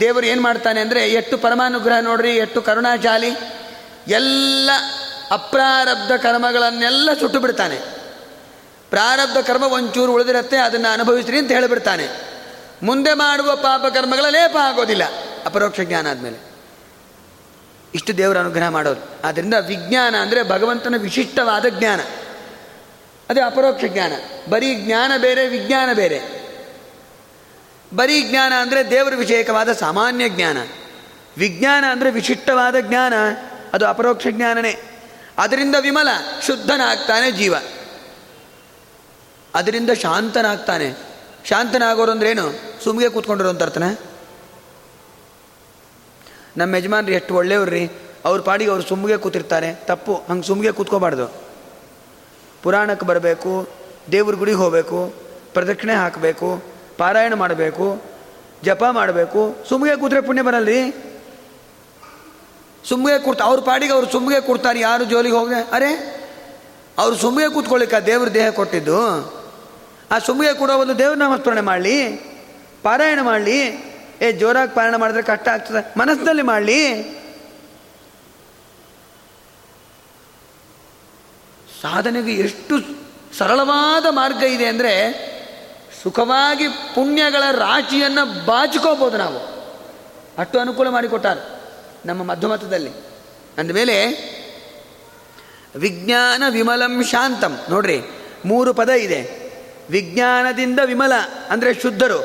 ದೇವರು 0.00 0.26
ಏನು 0.26 0.42
ಮಾಡ್ತಾನೆ 0.42 0.80
ಅಂದರೆ 0.80 1.08
ಎಷ್ಟು 1.10 1.38
ಪರಮಾನುಗ್ರಹ 1.38 1.98
ನೋಡ್ರಿ 2.00 2.36
ಎಷ್ಟು 2.36 2.62
ಕರುಣಾಶಾಲಿ, 2.62 3.30
ಎಲ್ಲ 4.08 4.70
ಅಪ್ರಾರಬ್ಧ 5.30 6.12
ಕರ್ಮಗಳನ್ನೆಲ್ಲ 6.12 7.10
ಸುಟ್ಟು 7.20 7.40
ಬಿಡ್ತಾನೆ. 7.40 7.78
ಪ್ರಾರಬ್ಧ 8.90 9.38
ಕರ್ಮ 9.38 9.62
ಒಂಚೂರು 9.62 10.12
ಉಳಿದಿರತ್ತೆ, 10.12 10.56
ಅದನ್ನು 10.56 10.92
ಅನುಭವಿಸ್ರಿ 10.92 11.38
ಅಂತ 11.38 11.52
ಹೇಳಿಬಿಡ್ತಾನೆ. 11.52 12.29
ಮುಂದೆ 12.82 13.14
ಮಾಡುವ 13.14 13.56
ಪಾಪ 13.56 13.86
ಕರ್ಮಗಳ 13.86 14.24
ಲೇಪ 14.30 14.56
ಆಗೋದಿಲ್ಲ. 14.62 15.02
ಅಪರೋಕ್ಷ 15.46 15.80
ಜ್ಞಾನ 15.80 16.10
ಆದಮೇಲೆ. 16.10 16.50
ಇಷ್ಟು 17.94 18.16
ದೇವರ 18.16 18.38
ಅನುಗ್ರಹ 18.38 18.68
ಮಾಡೋದು. 18.68 19.00
ಆದ್ದರಿಂದ 19.24 19.54
ವಿಜ್ಞಾನ 19.66 20.16
ಅಂದರೆ 20.16 20.42
ಭಗವಂತನ 20.42 20.94
ವಿಶಿಷ್ಟವಾದ 20.98 21.66
ಜ್ಞಾನ. 21.68 22.00
ಅದೇ 23.30 23.40
ಅಪರೋಕ್ಷ 23.40 23.84
ಜ್ಞಾನ. 23.84 24.12
ಬರೀ 24.50 24.74
ಜ್ಞಾನ 24.74 25.12
ಬೇರೆ, 25.16 25.48
ವಿಜ್ಞಾನ 25.48 25.92
ಬೇರೆ. 25.92 26.20
ಬರೀ 27.96 28.22
ಜ್ಞಾನ 28.22 28.52
ಅಂದರೆ 28.52 28.90
ದೇವರ 28.90 29.14
ವಿಷಯಕವಾದ 29.14 29.72
ಸಾಮಾನ್ಯ 29.72 30.28
ಜ್ಞಾನ. 30.28 30.58
ವಿಜ್ಞಾನ 31.38 31.84
ಅಂದರೆ 31.90 32.10
ವಿಶಿಷ್ಟವಾದ 32.10 32.76
ಜ್ಞಾನ. 32.80 33.14
ಅದು 33.72 33.86
ಅಪರೋಕ್ಷ 33.86 34.26
ಜ್ಞಾನನೇ. 34.30 34.82
ಅದರಿಂದ 35.38 35.74
ವಿಮಲ, 35.80 36.08
ಶುದ್ಧನಾಗ್ತಾನೆ 36.46 37.30
ಜೀವ. 37.30 37.54
ಅದರಿಂದ 39.54 39.90
ಶಾಂತನಾಗ್ತಾನೆ. 39.90 41.09
ಶಾಂತನಾಗೋರು 41.44 42.12
ಅಂದ್ರೆ 42.12 42.30
ಏನು? 42.30 42.52
ಸುಮ್ಮಗೆ 42.84 43.08
ಕೂತ್ಕೊಂಡಿರೋ 43.08 43.48
ಅಂತ 43.48 43.62
ಅರ್ಥನ? 43.62 43.94
ನಮ್ಮ 46.56 46.76
ಯಜಮಾನ್ರಿ 46.76 47.12
ಎಷ್ಟು 47.12 47.34
ಒಳ್ಳೆಯವ್ರಿ 47.34 47.92
ಅವ್ರ 48.24 48.40
ಪಾಡಿಗೆ 48.40 48.70
ಅವ್ರು 48.70 48.84
ಸುಮ್ಮಗೆ 48.84 49.16
ಕೂತಿರ್ತಾರೆ. 49.16 49.74
ತಪ್ಪು. 49.74 50.14
ಹಂಗೆ 50.14 50.46
ಸುಮ್ಮಗೆ 50.46 50.72
ಕೂತ್ಕೋಬಾರ್ದು. 50.72 51.26
ಪುರಾಣಕ್ಕೆ 52.62 53.06
ಬರಬೇಕು, 53.06 53.68
ದೇವ್ರ 54.12 54.34
ಗುಡಿಗೆ 54.34 54.56
ಹೋಗಬೇಕು, 54.56 55.14
ಪ್ರದಕ್ಷಿಣೆ 55.52 55.94
ಹಾಕಬೇಕು, 55.94 56.62
ಪಾರಾಯಣ 56.98 57.34
ಮಾಡಬೇಕು, 57.34 58.02
ಜಪ 58.64 58.84
ಮಾಡಬೇಕು. 58.90 59.56
ಸುಮ್ಮಗೆ 59.68 59.96
ಕೂತ್ರೆ 59.96 60.20
ಪುಣ್ಯ 60.20 60.42
ಬರಲ್ರಿ? 60.42 60.80
ಸುಮ್ಮಗೆ 62.88 63.18
ಕೂರ್ತಾ, 63.18 63.44
ಅವ್ರ 63.44 63.60
ಪಾಡಿಗೆ 63.60 63.92
ಅವ್ರು 63.92 64.12
ಸುಮ್ಮಗೆ 64.12 64.40
ಕೂರ್ತಾರೆ. 64.40 64.80
ಯಾರು 64.80 65.04
ಜೋಲಿಗೆ 65.04 65.34
ಹೋಗ 65.34 65.52
ಅರೆ, 65.72 66.20
ಅವ್ರು 66.98 67.16
ಸುಮ್ಮಗೆ 67.16 67.48
ಕೂತ್ಕೊಳ್ಳಿಕ್ಕ 67.48 67.94
ದೇವ್ರ 67.94 68.28
ದೇಹ 68.28 68.50
ಕೊಟ್ಟಿದ್ದು. 68.50 69.39
ಆ 70.12 70.18
ಸುಮ್ಮಗೆ 70.18 70.54
ಕೂಡ 70.54 70.70
ಒಂದು 70.70 70.98
ದೇವ್ರನಾಮ 70.98 71.36
ಸ್ಮರಣೆ 71.36 71.60
ಮಾಡಲಿ, 71.60 72.16
ಪಾರಾಯಣ 72.82 73.20
ಮಾಡಲಿ, 73.22 73.58
ಏ 74.20 74.32
ಜೋರಾಗಿ 74.32 74.74
ಪಾರಾಯಣ 74.74 74.96
ಮಾಡಿದ್ರೆ 74.96 75.22
ಕಷ್ಟ 75.22 75.48
ಆಗ್ತದೆ, 75.48 75.98
ಮನಸ್ಸಿನಲ್ಲಿ 75.98 76.42
ಮಾಡಲಿ. 76.42 77.02
ಸಾಧನೆಗೆ 81.82 82.32
ಎಷ್ಟು 82.32 82.74
ಸರಳವಾದ 83.38 84.06
ಮಾರ್ಗ 84.10 84.42
ಇದೆ 84.42 84.66
ಅಂದರೆ 84.66 84.92
ಸುಖವಾಗಿ 86.02 86.68
ಪುಣ್ಯಗಳ 86.68 87.42
ರಾಶಿಯನ್ನು 87.52 88.46
ಬಾಚಿಕೋಬೋದು 88.46 89.16
ನಾವು. 89.16 89.38
ಅಷ್ಟು 90.38 90.60
ಅನುಕೂಲ 90.60 90.88
ಮಾಡಿಕೊಟ್ಟಾರೆ 90.88 91.60
ನಮ್ಮ 92.06 92.22
ಮಧ್ಯಮತದಲ್ಲಿ 92.22 92.90
ಅಂದಮೇಲೆ 93.58 93.96
ವಿಜ್ಞಾನ 95.76 96.42
ವಿಮಲಂ 96.50 97.04
ಶಾಂತಂ. 97.04 97.60
ನೋಡ್ರಿ, 97.70 98.02
ಮೂರು 98.44 98.74
ಪದ 98.74 98.88
ಇದೆ. 98.88 99.39
ವಿಜ್ಞಾನದಿಂದ 99.90 100.80
ವಿಮಲ, 100.84 101.14
ಅಂದರೆ 101.50 101.70
ಶುದ್ಧರು. 101.74 102.20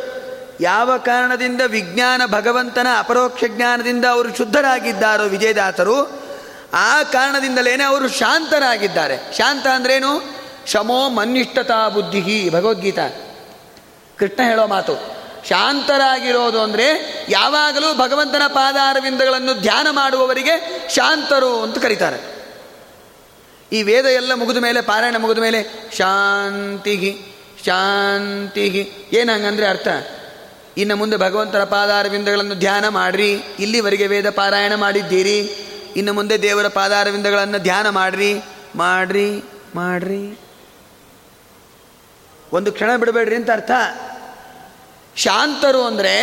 ಯಾವ 0.61 0.97
ಕಾರಣದಿಂದ 0.97 1.61
ವಿಜ್ಞಾನ 1.67 2.21
ಭಗವಂತನ 2.25 2.87
ಅಪರೋಕ್ಷ 2.97 3.43
ಜ್ಞಾನದಿಂದ 3.47 4.05
ಅವರು 4.05 4.29
ಶುದ್ಧರಾಗಿದ್ದಾರೋ 4.35 5.23
ವಿಜಯದಾಸರು, 5.23 5.97
ಆ 6.73 7.03
ಕಾರಣದಿಂದಲೇ 7.03 7.73
ಅವರು 7.83 8.07
ಶಾಂತರಾಗಿದ್ದಾರೆ. 8.09 9.17
ಶಾಂತ 9.37 9.67
ಅಂದ್ರೇನು? 9.67 10.11
ಶಮೋ 10.67 11.09
ಮನ್ನಿಷ್ಠತಾ 11.09 11.89
ಬುದ್ಧಿ 11.89 12.37
ಭಗವದ್ಗೀತಾ. 12.53 13.07
ಕೃಷ್ಣ 14.19 14.41
ಹೇಳೋ 14.43 14.67
ಮಾತು, 14.67 14.95
ಶಾಂತರಾಗಿರೋದು 15.49 16.59
ಅಂದರೆ 16.61 16.87
ಯಾವಾಗಲೂ 17.29 17.89
ಭಗವಂತನ 17.93 18.45
ಪಾದಾರವಿಂದಗಳನ್ನು 18.47 19.53
ಧ್ಯಾನ 19.61 19.87
ಮಾಡುವವರಿಗೆ 19.91 20.55
ಶಾಂತರು 20.95 21.51
ಅಂತ 21.63 21.77
ಕರೀತಾರೆ. 21.77 22.19
ಈ 23.71 23.83
ವೇದ 23.83 24.05
ಎಲ್ಲ 24.05 24.33
ಮುಗಿದ 24.33 24.57
ಮೇಲೆ, 24.57 24.81
ಪಾರಾಯಣ 24.81 25.17
ಮುಗಿದ 25.17 25.37
ಮೇಲೆ 25.37 25.61
ಶಾಂತಿಗಿ 25.97 27.11
ಶಾಂತಿಗಿ 27.65 28.81
ಹಂಗಂದ್ರೆ 29.33 29.67
ಅರ್ಥ? 29.67 29.87
ಇನ್ನು 30.77 30.95
ಮುಂದೆ 30.95 31.17
ಭಗವಂತನ 31.17 31.63
ಪಾದಾರವಿಂದಗಳನ್ನು 31.63 32.55
ಧ್ಯಾನ 32.55 32.87
ಮಾಡ್ರಿ. 32.87 33.31
ಇಲ್ಲಿವರೆಗೆ 33.59 34.07
ವೇದ 34.07 34.29
ಪಾರಾಯಣ 34.29 34.75
ಮಾಡಿದ್ದೀರಿ. 34.75 35.39
ಇನ್ನು 35.95 36.13
ಮುಂದೆ 36.13 36.41
ದೇವರ 36.41 36.67
ಪಾದಾರವಿಂದಗಳನ್ನು 36.67 37.57
ಧ್ಯಾನ 37.57 37.89
ಮಾಡ್ರಿ. 37.89 38.41
ಮಾಡ್ರಿ 38.75 39.43
ಮಾಡ್ರಿ. 39.75 40.39
ಒಂದು 42.53 42.71
ಕ್ಷಣ 42.71 42.95
ಬಿಡಬೇಡ್ರಿ 42.95 43.35
ಅಂತ 43.35 43.51
ಅರ್ಥ? 43.51 43.71
ಶಾಂತರು 45.15 45.83
ಅಂದರೆ 45.83 46.15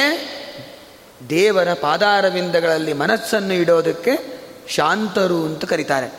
ದೇವರ 1.30 1.72
ಪಾದಾರವಿಂದಗಳಲ್ಲಿ 1.72 2.92
ಮನಸ್ಸನ್ನು 2.92 3.54
ಇಡೋದಕ್ಕೆ 3.54 4.42
ಶಾಂತರು 4.68 5.44
ಅಂತ 5.44 5.64
ಕರೀತಾರೆ. 5.64 6.12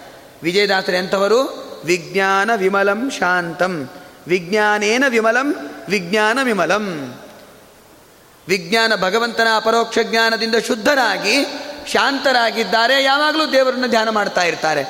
ವಿಜಯದಾಸರೆ 0.43 0.97
ಅಂಥವರು 0.97 1.41
ವಿಜ್ಞಾನ 1.85 2.51
ವಿಮಲಂ 2.55 3.11
ಶಾಂತಂ. 3.11 3.89
ವಿಜ್ಞಾನೇನ 4.27 5.03
ವಿಮಲಂ, 5.07 5.55
ವಿಜ್ಞಾನ 5.89 6.39
ವಿಮಲಂ. 6.43 7.15
ವಿಜ್ಞಾನ 8.47 8.95
ಭಗವಂತನ 8.95 9.47
ಅಪರೋಕ್ಷ 9.55 9.99
ಜ್ಞಾನದಿಂದ 10.03 10.55
ಶುದ್ಧರಾಗಿ, 10.55 11.45
ಶಾಂತರಾಗಿದ್ದಾರೆ, 11.87 13.03
ಯಾವಾಗಲೂ 13.03 13.51
ದೇವರನ್ನು 13.51 13.89
ಧ್ಯಾನ 13.89 14.09
ಮಾಡ್ತಾ 14.09 14.41
ಇರ್ತಾರೆ. 14.41 14.83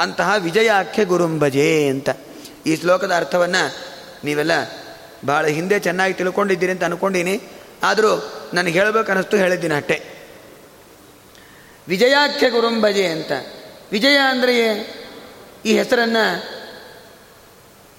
ಅಂತಹ 0.00 0.34
ವಿಜಯಾಖ್ಯ 0.38 1.04
ಗುರುಂಬಜೆ 1.04 1.88
ಅಂತ. 1.88 2.08
ಈ 2.66 2.76
ಶ್ಲೋಕದ 2.76 3.14
ಅರ್ಥವನ್ನು 3.16 3.76
ನೀವೆಲ್ಲ 4.24 4.50
ಭಾಳ 5.26 5.46
ಹಿಂದೆ 5.46 5.78
ಚೆನ್ನಾಗಿ 5.78 6.14
ತಿಳ್ಕೊಂಡಿದ್ದೀರಿ 6.14 6.72
ಅಂತ 6.72 6.84
ಅನ್ಕೊಂಡೀನಿ. 6.84 7.42
ಆದರೂ 7.82 8.32
ನನಗೆ 8.54 8.78
ಹೇಳಬೇಕನ್ನಿಸ್ತು, 8.78 9.36
ಹೇಳಿದ್ದೀನಿ 9.36 9.74
ಅಷ್ಟೆ. 9.74 10.02
ವಿಜಯಾಖ್ಯ 11.88 12.50
ಗುರುಂಬಜೆ 12.50 13.06
ಅಂತ. 13.06 13.32
ವಿಜಯ 13.92 14.16
ಅಂದರೆ 14.16 14.70
ಈ 15.64 15.78
ಹೆಸರನ್ನು 15.78 16.59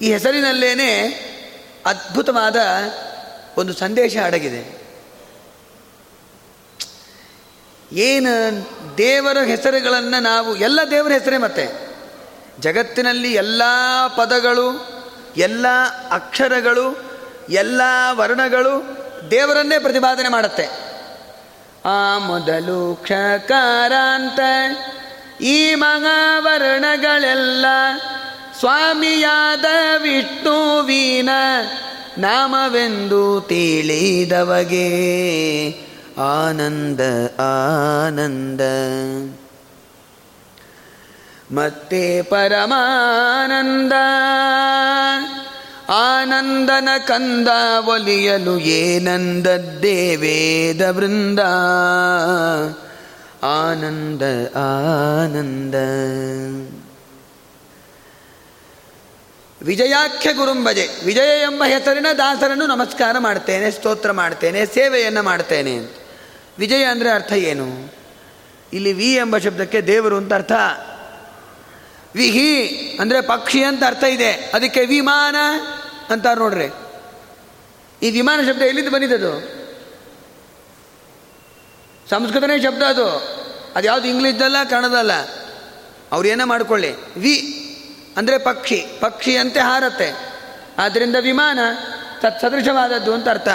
ಈ 0.02 0.14
ಹೆಸರಿನಲ್ಲೇನೆ 0.14 1.02
ಅದ್ಭುತವಾದ 1.86 2.56
ಒಂದು 3.58 3.74
ಸಂದೇಶ 3.74 4.18
ಅಡಗಿದೆ. 4.26 4.82
ಏನು 7.92 8.68
ದೇವರ 8.98 9.38
ಹೆಸರುಗಳನ್ನು 9.38 10.20
ನಾವು, 10.20 10.56
ಎಲ್ಲ 10.56 10.80
ದೇವರ 10.92 11.12
ಹೆಸರೇ 11.12 11.38
ಮತ್ತೆ. 11.38 11.92
ಜಗತ್ತಿನಲ್ಲಿ 12.60 13.34
ಎಲ್ಲ 13.34 13.62
ಪದಗಳು, 14.08 14.88
ಎಲ್ಲ 15.38 15.68
ಅಕ್ಷರಗಳು, 16.12 17.12
ಎಲ್ಲ 17.50 17.82
ವರ್ಣಗಳು 18.12 19.02
ದೇವರನ್ನೇ 19.32 19.80
ಪ್ರತಿಪಾದನೆ 19.80 20.30
ಮಾಡುತ್ತೆ. 20.30 20.70
ಆ 21.86 22.18
ಮೊದಲು 22.18 23.00
ಕ್ಷಕಾರಾಂತ, 23.04 24.40
ಈ 25.42 25.76
ಮಹಾವರ್ಣಗಳೆಲ್ಲ 25.76 27.66
ಸ್ವಾಮಿಯಾದ 28.62 29.66
ವಿಷ್ಣುವಿನ 30.02 31.30
ನಾಮವೆಂದು 32.18 33.42
ತಿಳಿದವಗೆ 33.42 34.88
ಆನಂದ 36.18 37.00
ಆನಂದ. 38.06 38.62
ಮತ್ತೆ 41.52 42.22
ಪರಮಾನಂದ, 42.22 43.94
ಆನಂದನ 45.90 46.90
ಕಂದ 47.08 47.48
ಒಲಿಯಲು 47.88 48.60
ಏನಂದದ್ದೇ 48.60 50.16
ವೇದ 50.16 50.82
ವೃಂದ. 50.82 51.40
ಆನಂದ 53.44 54.22
ಆನಂದ. 54.56 55.76
ವಿಜಯಾಖ್ಯ 59.64 60.34
ಗುರುಂಬಜೆ 60.34 60.90
ವಿಜಯ 61.06 61.42
ಎಂಬ 61.42 61.64
ಹೆಸರಿನ 61.64 62.06
ದಾಸರನ್ನು 62.18 62.68
ನಮಸ್ಕಾರ 62.68 63.18
ಮಾಡ್ತೇನೆ, 63.20 63.72
ಸ್ತೋತ್ರ 63.72 64.12
ಮಾಡ್ತೇನೆ, 64.12 64.66
ಸೇವೆಯನ್ನು 64.66 65.24
ಮಾಡ್ತೇನೆ 65.24 65.80
ವಿಜಯ 66.60 66.84
ಅಂದರೆ 66.84 67.10
ಅರ್ಥ 67.10 67.34
ಏನು? 67.34 67.94
ಇಲ್ಲಿ 68.74 68.94
ವಿ 68.94 69.14
ಎಂಬ 69.14 69.38
ಶಬ್ದಕ್ಕೆ 69.38 69.82
ದೇವರು 69.82 70.18
ಅಂತ 70.18 70.34
ಅರ್ಥ. 70.34 70.52
ವಿಹಿ 72.16 72.68
ಅಂದರೆ 73.00 73.22
ಪಕ್ಷಿ 73.22 73.64
ಅಂತ 73.64 73.84
ಅರ್ಥ 73.88 74.04
ಇದೆ. 74.04 74.32
ಅದಕ್ಕೆ 74.32 74.86
ವಿಮಾನ 74.86 75.36
ಅಂತಾರೆ 76.10 76.40
ನೋಡ್ರಿ. 76.40 76.66
ಈ 78.08 78.12
ವಿಮಾನ 78.12 78.40
ಶಬ್ದ 78.52 78.62
ಎಲ್ಲಿಂದ 78.62 78.90
ಬಂದಿದ್ದದು? 78.90 79.62
ಸಂಸ್ಕೃತನೇ 82.10 82.62
ಶಬ್ದ 82.62 82.84
ಅದು. 82.84 83.10
ಅದು 83.76 83.88
ಯಾವುದು 83.88 84.08
ಇಂಗ್ಲೀಷ್ದಲ್ಲ 84.08 84.56
ಕನ್ನಡದಲ್ಲ. 84.70 85.12
ಅವ್ರು 86.12 86.28
ಏನೇ 86.28 86.44
ಮಾಡ್ಕೊಳ್ಳಿ? 86.44 86.92
ವಿ 87.18 87.58
ಅಂದರೆ 88.18 88.38
ಪಕ್ಷಿ, 88.38 88.86
ಪಕ್ಷಿಯಂತೆ 89.00 89.60
ಹಾರತ್ತೆ. 89.60 90.32
ಆದ್ದರಿಂದ 90.78 91.16
ವಿಮಾನ 91.22 91.60
ತತ್ಸದೃಶವಾದದ್ದು 92.22 93.14
ಅಂತ 93.14 93.30
ಅರ್ಥ. 93.30 93.48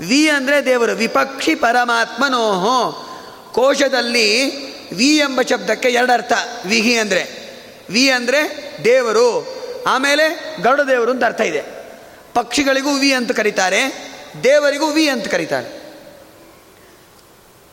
ವಿ 0.00 0.28
ಅಂದರೆ 0.28 0.64
ದೇವರು, 0.64 0.92
ವಿಪಕ್ಷಿ 0.92 1.54
ಪರಮಾತ್ಮನೋಹೋ. 1.54 3.08
ಕೋಶದಲ್ಲಿ 3.52 4.28
ವಿ 4.94 5.16
ಎಂಬ 5.16 5.40
ಶಬ್ದಕ್ಕೆ 5.50 5.88
ಎರಡು 5.88 6.12
ಅರ್ಥ 6.12 6.32
ವಿಹಿ 6.66 6.98
ಅಂದರೆ, 6.98 7.22
ವಿ 7.90 8.10
ಅಂದರೆ 8.10 8.40
ದೇವರು, 8.84 9.46
ಆಮೇಲೆ 9.86 10.56
ಗರುಡ 10.62 10.80
ದೇವರು 10.80 11.10
ಅಂತ 11.10 11.24
ಅರ್ಥ 11.24 11.40
ಇದೆ. 11.40 11.62
ಪಕ್ಷಿಗಳಿಗೂ 12.34 12.92
ವಿ 12.92 13.12
ಅಂತ 13.12 13.32
ಕರೀತಾರೆ, 13.32 14.12
ದೇವರಿಗೂ 14.44 14.86
ವಿ 14.86 15.08
ಅಂತ 15.08 15.28
ಕರೀತಾರೆ. 15.28 15.82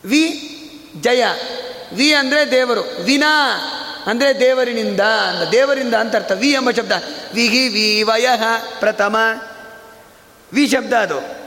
ವಿ 0.05 0.23
ಜಯ, 1.01 1.23
ವಿ 1.93 2.13
ಅಂದರೆ 2.13 2.51
ದೇವರು, 2.51 3.03
ವಿನಾ. 3.03 3.35
ಅಂದರೆ 4.09 4.39
ದೇವರಿನಿಂದ 4.39 4.99
ಅಂದ, 4.99 5.49
ದೇವರಿಂದ 5.49 5.93
ಅಂತ 5.93 6.15
ಅರ್ಥ. 6.15 6.31
ವಿ 6.31 6.51
ಎಂಬ 6.51 6.71
ಶಬ್ದ. 6.71 6.91
ವಿಹಿ, 7.33 7.67
ವಿ, 7.67 8.03
ವಯ 8.03 8.27
ಪ್ರಥಮ. 8.79 9.17
ವಿ 10.53 10.67
ಶಬ್ದ 10.67 10.93
ಅದು. 10.93 11.39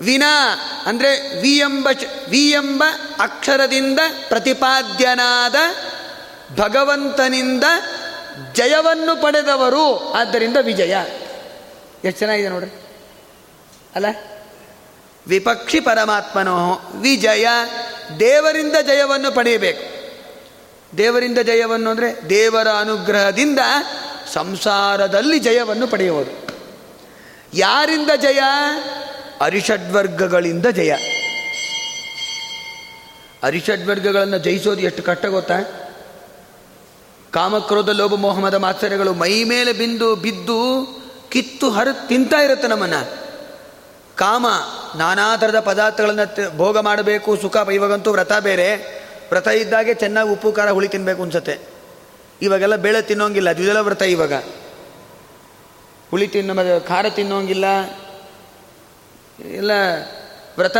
ವಿನಾ 0.00 0.56
ಅಂದರೆ 0.86 1.40
ವಿ 1.40 1.58
ಎಂಬ 1.58 1.88
ವಿ 2.28 2.50
ಎಂಬ 2.50 2.84
ಅಕ್ಷರದಿಂದ 3.20 4.00
ಪ್ರತಿಪಾದ್ಯನಾದ 4.28 5.54
ಭಗವಂತನಿಂದ 6.58 7.64
ಜಯವನ್ನು 8.52 9.22
ಪಡೆದವರು. 9.22 10.12
ಆದ್ದರಿಂದ 10.12 10.56
ವಿಜಯ. 10.62 10.96
ಎಷ್ಟು 12.04 12.18
ಚೆನ್ನಾಗಿದೆ 12.18 12.48
ನೋಡ್ರಿ. 12.48 12.70
ಅಲ್ಲ? 13.94 14.06
ವಿಪಕ್ಷಿ 15.26 15.80
ಪರಮಾತ್ಮನೋ, 15.80 16.90
ವಿಜಯ. 16.94 17.46
ದೇವರಿಂದ 18.20 18.76
ಜಯವನ್ನು 18.86 19.32
ಪಡೆಯಬೇಕು. 19.32 20.01
ದೇವರಿಂದ 20.98 21.38
ಜಯವನ್ನು 21.38 21.90
ಅಂದರೆ 21.90 22.28
ದೇವರ 22.28 22.68
ಅನುಗ್ರಹದಿಂದ 22.68 23.58
ಸಂಸಾರದಲ್ಲಿ 24.32 25.38
ಜಯವನ್ನು 25.38 25.86
ಪಡೆಯುವುದು 25.86 26.46
ಯಾರಿಂದ 27.54 28.10
ಜಯ? 28.16 28.40
ಅರಿಷಡ್ವರ್ಗಗಳಿಂದ 29.40 30.66
ಜಯ. 30.66 30.92
ಅರಿಷಡ್ವರ್ಗಗಳನ್ನು 33.42 34.38
ಜಯಿಸೋದು 34.38 34.80
ಎಷ್ಟು 34.80 35.02
ಕಷ್ಟ 35.02 35.26
ಗೊತ್ತಾ? 35.26 35.60
ಕಾಮಕ್ರೋಧ, 37.32 37.90
ಲೋಭ, 37.90 38.14
ಮೋಹಮದ 38.14 38.54
ಮಾತ್ಸರ್ಯಗಳು 38.54 39.14
ಮೈ 39.14 39.44
ಮೇಲೆ 39.44 39.72
ಬಿಂದು, 39.72 40.16
ಬಿದ್ದು, 40.16 40.86
ಕಿತ್ತು 41.28 41.70
ಹರ 41.70 41.88
ತಿಂತಾ 42.08 42.36
ಇರುತ್ತೆ 42.36 42.68
ನಮ್ಮನ್ನು. 42.68 43.18
ಕಾಮ 44.16 44.46
ನಾನಾ 44.96 45.36
ಥರದ 45.36 45.60
ಪದಾರ್ಥಗಳನ್ನು 45.60 46.56
ಭೋಗ 46.56 46.78
ಮಾಡಬೇಕು, 46.78 47.36
ಸುಖ, 47.36 47.56
ಇವಾಗಂತೂ 47.56 48.12
ವ್ರತ 48.12 48.32
ಬೇರೆ. 48.32 49.01
ವ್ರತ 49.32 49.48
ಇದ್ದಾಗೆ 49.48 49.94
ಚೆನ್ನಾಗಿ 49.94 50.28
ಉಪ್ಪು, 50.28 50.52
ಖಾರ, 50.52 50.70
ಹುಳಿ 50.70 50.88
ತಿನ್ನಬೇಕು 50.88 51.22
ಅನ್ಸತ್ತೆ. 51.22 51.58
ಇವಾಗೆಲ್ಲ 52.42 52.76
ಬೇಳೆ 52.76 53.02
ತಿನ್ನೋಂಗಿಲ್ಲ, 53.02 53.52
ದ್ವಿದಳ 53.52 53.76
ವ್ರತ 53.76 54.02
ಇವಾಗ. 54.02 54.32
ಹುಳಿ 56.10 56.28
ತಿನ್ನೋ 56.28 56.80
ಖಾರ 56.80 57.06
ತಿನ್ನೋಂಗಿಲ್ಲ. 57.08 57.64
ಎಲ್ಲ 59.40 59.70
ವ್ರತ 60.58 60.76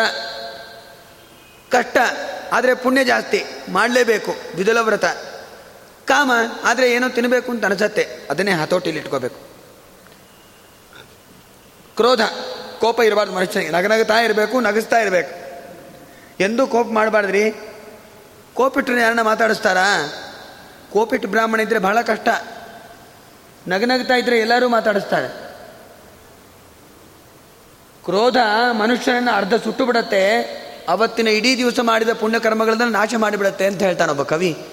ಕಷ್ಟ, 1.70 1.96
ಆದರೆ 2.52 2.74
ಪುಣ್ಯ 2.74 3.04
ಜಾಸ್ತಿ. 3.04 3.44
ಮಾಡಲೇಬೇಕು, 3.68 4.34
ದ್ವಿದಳ 4.52 4.78
ವ್ರತ. 4.80 5.04
ಕಾಮ, 6.04 6.32
ಆದರೆ 6.64 6.92
ಏನೋ 6.92 7.08
ತಿನ್ನಬೇಕು 7.08 7.52
ಅಂತ 7.52 7.64
ಅನಿಸತ್ತೆ. 7.64 8.08
ಅದನ್ನೇ 8.30 8.52
ಹತೋಟಿಲಿ 8.52 8.98
ಇಟ್ಕೋಬೇಕು. 8.98 9.36
ಕ್ರೋಧ, 11.96 12.20
ಕೋಪ 12.80 13.00
ಇರಬಾರ್ದು 13.00 13.34
ಮನುಷ್ಯನಿಗೆ. 13.34 13.70
ನಗನಗುತ್ತಾ 13.70 14.14
ಇರಬೇಕು, 14.14 14.60
ನಗಿಸ್ತಾ 14.60 14.98
ಇರಬೇಕು. 14.98 15.34
ಎಂದೂ 16.42 16.66
ಕೋಪ 16.66 16.86
ಮಾಡಬಾರ್ದ್ರಿ. 16.92 17.71
ಕೋಪಿಟ್ಟರೆ 18.54 19.00
ಯಾರನ್ನ 19.00 19.22
ಮಾತಾಡಿಸ್ತಾರಾ? 19.22 20.12
ಕೋಪಿಟ್ಟು 20.92 21.28
ಬ್ರಾಹ್ಮಣ 21.28 21.60
ಇದ್ದರೆ 21.60 21.78
ಬಹಳ 21.78 22.00
ಕಷ್ಟ. 22.00 22.28
ನಗನಗ್ತಾ 23.68 24.14
ಇದ್ದರೆ 24.14 24.38
ಎಲ್ಲರೂ 24.38 24.68
ಮಾತಾಡಿಸ್ತಾರೆ. 24.68 25.28
ಕ್ರೋಧ 28.04 28.36
ಮನುಷ್ಯನನ್ನು 28.70 29.32
ಅರ್ಧ 29.32 29.54
ಸುಟ್ಟು 29.54 29.86
ಬಿಡತ್ತೆ 29.86 30.42
ಅವತ್ತಿನ 30.88 31.28
ಇಡೀ 31.28 31.56
ದಿವಸ 31.56 31.80
ಮಾಡಿದ 31.82 32.12
ಪುಣ್ಯಕರ್ಮಗಳನ್ನ 32.12 32.84
ನಾಶ 32.84 33.14
ಮಾಡಿಬಿಡತ್ತೆ 33.16 33.66
ಅಂತ 33.66 33.82
ಹೇಳ್ತಾನೊಬ್ಬ 33.82 34.22
ಕವಿ. 34.22 34.66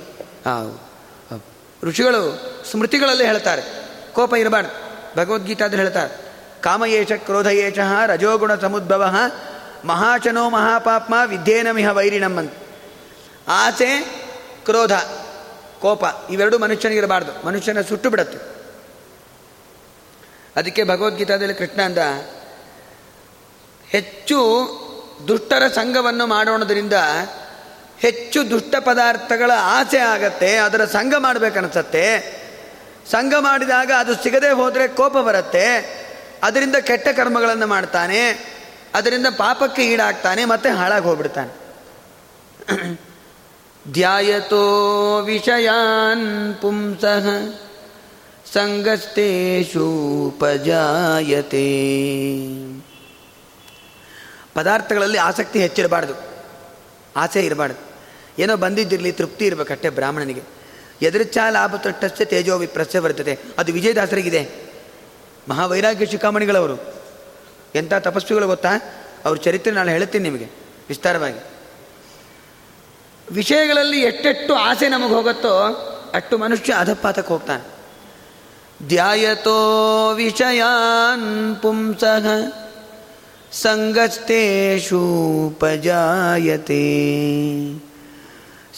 ಋಷಿಗಳು 1.83 2.39
ಸ್ಮೃತಿಗಳಲ್ಲಿ 2.71 3.25
ಹೇಳ್ತಾರೆ. 3.25 3.61
ಕೋಪ 4.13 4.35
ಇರಬಾರ್ದು. 4.35 4.71
ಭಗವದ್ಗೀತಾದ್ರೆ 5.17 5.77
ಹೇಳ್ತಾರೆ. 5.77 6.29
ಕಾಮಯೇಶ 6.61 7.11
ಕ್ರೋಧ 7.11 7.47
ಏಷಃ 7.47 8.05
ರಜೋಗುಣ 8.05 8.55
ಸಮುದ್ಭವ 8.55 9.17
ಮಹಾಚನೋ 9.85 10.49
ಮಹಾಪಾಪ್ಮ 10.49 11.15
ವಿದ್ಯೇನಮಿಹ 11.25 11.89
ವೈರಿಣಂ 11.89 12.49
ಆಸೆ, 13.47 14.05
ಕ್ರೋಧ, 14.65 14.91
ಕೋಪ 15.81 16.03
ಇವೆರಡು 16.29 16.59
ಮನುಷ್ಯನಿಗಿರಬಾರ್ದು. 16.59 17.45
ಮನುಷ್ಯನ 17.45 17.81
ಸುಟ್ಟು 17.81 18.09
ಬಿಡತ್ತೆ. 18.09 18.59
ಅದಕ್ಕೆ 20.55 20.83
ಭಗವದ್ಗೀತಾದಲ್ಲಿ 20.83 21.53
ಕೃಷ್ಣ 21.53 21.81
ಅಂದ, 21.81 21.97
ಹೆಚ್ಚು 23.87 24.69
ದುಷ್ಟರ 25.27 25.67
ಸಂಘವನ್ನು 25.67 26.27
ಮಾಡೋಣದ್ರಿಂದ 26.27 26.93
ಹೆಚ್ಚು 27.99 28.49
ದುಷ್ಟ 28.49 28.75
ಪದಾರ್ಥಗಳ 28.79 29.51
ಆಸೆ 29.55 29.97
ಆಗತ್ತೆ, 29.97 30.57
ಅದರ 30.57 30.85
ಸಂಘ 30.85 31.13
ಮಾಡಬೇಕನ್ಸತ್ತೆ. 31.17 32.39
ಸಂಘ 33.11 33.33
ಮಾಡಿದಾಗ 33.39 33.91
ಅದು 33.97 34.15
ಸಿಗದೆ 34.15 34.49
ಹೋದರೆ 34.49 34.87
ಕೋಪ 34.87 35.17
ಬರುತ್ತೆ. 35.17 35.99
ಅದರಿಂದ 36.43 36.75
ಕೆಟ್ಟ 36.75 37.07
ಕರ್ಮಗಳನ್ನು 37.07 37.67
ಮಾಡ್ತಾನೆ, 37.67 38.47
ಅದರಿಂದ 38.93 39.25
ಪಾಪಕ್ಕೆ 39.37 39.85
ಈಡಾಗ್ತಾನೆ, 39.85 40.45
ಮತ್ತೆ 40.45 40.69
ಹಾಳಾಗಿ 40.69 41.05
ಹೋಗ್ಬಿಡ್ತಾನೆ. 41.05 43.08
ಧ್ಯಾಯತೋ 43.91 45.21
ವಿಷಯಾನ್ 45.21 46.55
ಪುಂಸಃ 46.61 47.25
ಸಂಗಸ್ತೇಶೂಪಜಾಯತೆ 48.53 49.49
ಪದಾರ್ಥಗಳಲ್ಲಿ 54.53 55.17
ಆಸಕ್ತಿ 55.17 55.61
ಹೆಚ್ಚಿರಬಾರ್ದು, 55.61 56.13
ಆಸೆ 57.15 57.45
ಇರಬಾರ್ದು. 57.45 57.89
ಏನೋ 58.41 58.57
ಬಂದಿದ್ದಿರಲಿ, 58.57 59.11
ತೃಪ್ತಿ 59.11 59.45
ಇರಬೇಕಷ್ಟೇ 59.45 59.89
ಬ್ರಾಹ್ಮಣನಿಗೆ. 59.89 60.41
ಎದುರುಚ್ಛಾ 61.01 61.49
ಲಾಭ 61.49 61.75
ತೊಟ್ಟಷ್ಟೇ 61.75 62.25
ತೇಜೋ 62.25 62.57
ವಿಪ್ರಸ್ಯ 62.57 62.99
ಬರ್ತದೆ 62.99 63.39
ಅದು 63.57 63.73
ವಿಜಯದಾಸರಿಗಿದೆ. 63.73 64.49
ಮಹಾವೈರಾಗ್ಯ 65.49 66.05
ಶಿಖಾಮಣಿಗಳವರು. 66.05 66.93
ಎಂಥ 67.75 67.93
ತಪಸ್ವಿಗಳು 67.93 68.47
ಗೊತ್ತಾ? 68.47 68.69
ಅವ್ರ 69.25 69.37
ಚರಿತ್ರೆ 69.37 69.73
ನಾನು 69.73 69.89
ಹೇಳ್ತೀನಿ 69.89 70.29
ನಿಮಗೆ, 70.29 70.49
ವಿಸ್ತಾರವಾಗಿ. 70.89 71.58
ವಿಷಯಗಳಲ್ಲಿ 73.31 73.99
ಎಷ್ಟೆಷ್ಟು 73.99 74.55
ಆಸೆ 74.55 74.89
ನಮಗೆ 74.89 75.13
ಹೋಗುತ್ತೋ 75.13 75.85
ಅಷ್ಟು 76.13 76.37
ಮನುಷ್ಯ 76.37 76.73
ಅಧಪಾತಕ್ಕೆ 76.73 77.33
ಹೋಗ್ತಾನೆ. 77.33 77.79
ಧ್ಯಾಯತೋ 78.87 80.13
ವಿಷಯಾನ್ 80.13 81.55
ಪುಂಸಃ 81.55 82.25
ಸಂಗಸ್ತೇಷೂಪಜಾಯತೆ 83.51 84.39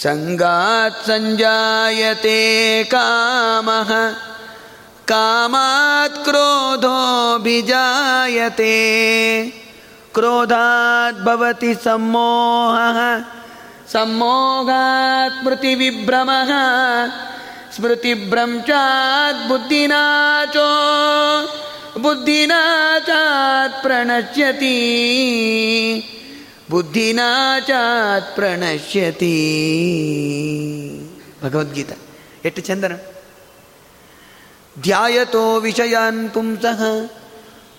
ಸಂಗಾತ್ 0.01 1.07
ಸಂಜಾಯತೆ 1.07 2.83
ಕಾಮಃ 2.83 3.91
ಕಾಮಾತ್ 5.05 6.23
ಕ್ರೋಧೋ 6.23 7.37
ಬಿಜಾಯತೆ. 7.37 8.71
ಕ್ರೋಧಾತ್ 10.13 11.23
ಭವತಿ 11.23 11.73
ಸಮೋಹ 11.83 12.97
सम्मोहात् 13.92 15.36
स्मृतिविभ्रमः 15.40 16.50
स्मृतिभ्रंशात् 17.76 19.46
बुद्धिनाचो 19.48 20.68
बुद्धिनाचात् 22.00 23.82
प्रणश्यति 23.82 24.76
ಬುದ್ಧಿನಾಚಾತ್ 26.70 28.30
ಪ್ರಣಶ್ಯತಿ 28.34 29.34
ಭಗವದ್ಗೀತಾ 31.42 31.96
ಎಷ್ಟು 32.44 32.60
ಚಂದನ 32.60 32.94
ಧ್ಯಾಯತೋ 34.76 35.44
ವಿಷಯಾನ್ 35.58 36.30
ಪುಂಸಃ 36.30 36.80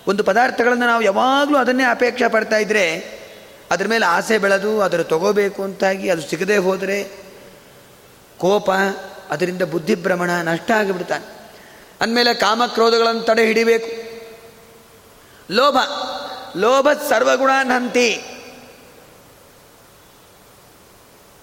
ಒಂದು 0.08 0.22
ಪದಾರ್ಥಗಳನ್ನು 0.24 0.86
ನಾವು 0.86 1.02
ಯಾವಾಗಲೂ 1.02 1.56
ಅದನ್ನೇ 1.58 1.84
ಅಪೇಕ್ಷೆ 1.84 2.28
ಪಡ್ತಾ 2.28 2.56
ಇದ್ದರೆ 2.56 2.84
ಅದ್ರ 3.71 3.87
ಮೇಲೆ 3.87 4.05
ಆಸೆ 4.05 4.37
ಬೆಳೆದು 4.37 4.81
ಅದರ 4.81 5.03
ತಗೋಬೇಕು 5.03 5.63
ಅಂತಾಗಿ 5.63 6.09
ಅದು 6.09 6.21
ಸಿಗದೆ 6.21 6.57
ಹೋದರೆ 6.57 7.03
ಕೋಪ, 8.37 8.71
ಅದರಿಂದ 9.29 9.61
ಬುದ್ಧಿಭ್ರಮಣ 9.61 10.29
ನಷ್ಟ 10.41 10.71
ಆಗಿಬಿಡ್ತಾನೆ. 10.71 11.25
ಅಂದಮೇಲೆ 12.01 12.33
ಕಾಮಕ್ರೋಧಗಳನ್ನು 12.33 13.21
ತಡೆ 13.21 13.45
ಹಿಡಿಬೇಕು. 13.45 13.89
ಲೋಭ 15.51 15.77
ಲೋಭ 16.57 16.87
ಸರ್ವಗುಣಾನಂತಿ. 17.09 18.09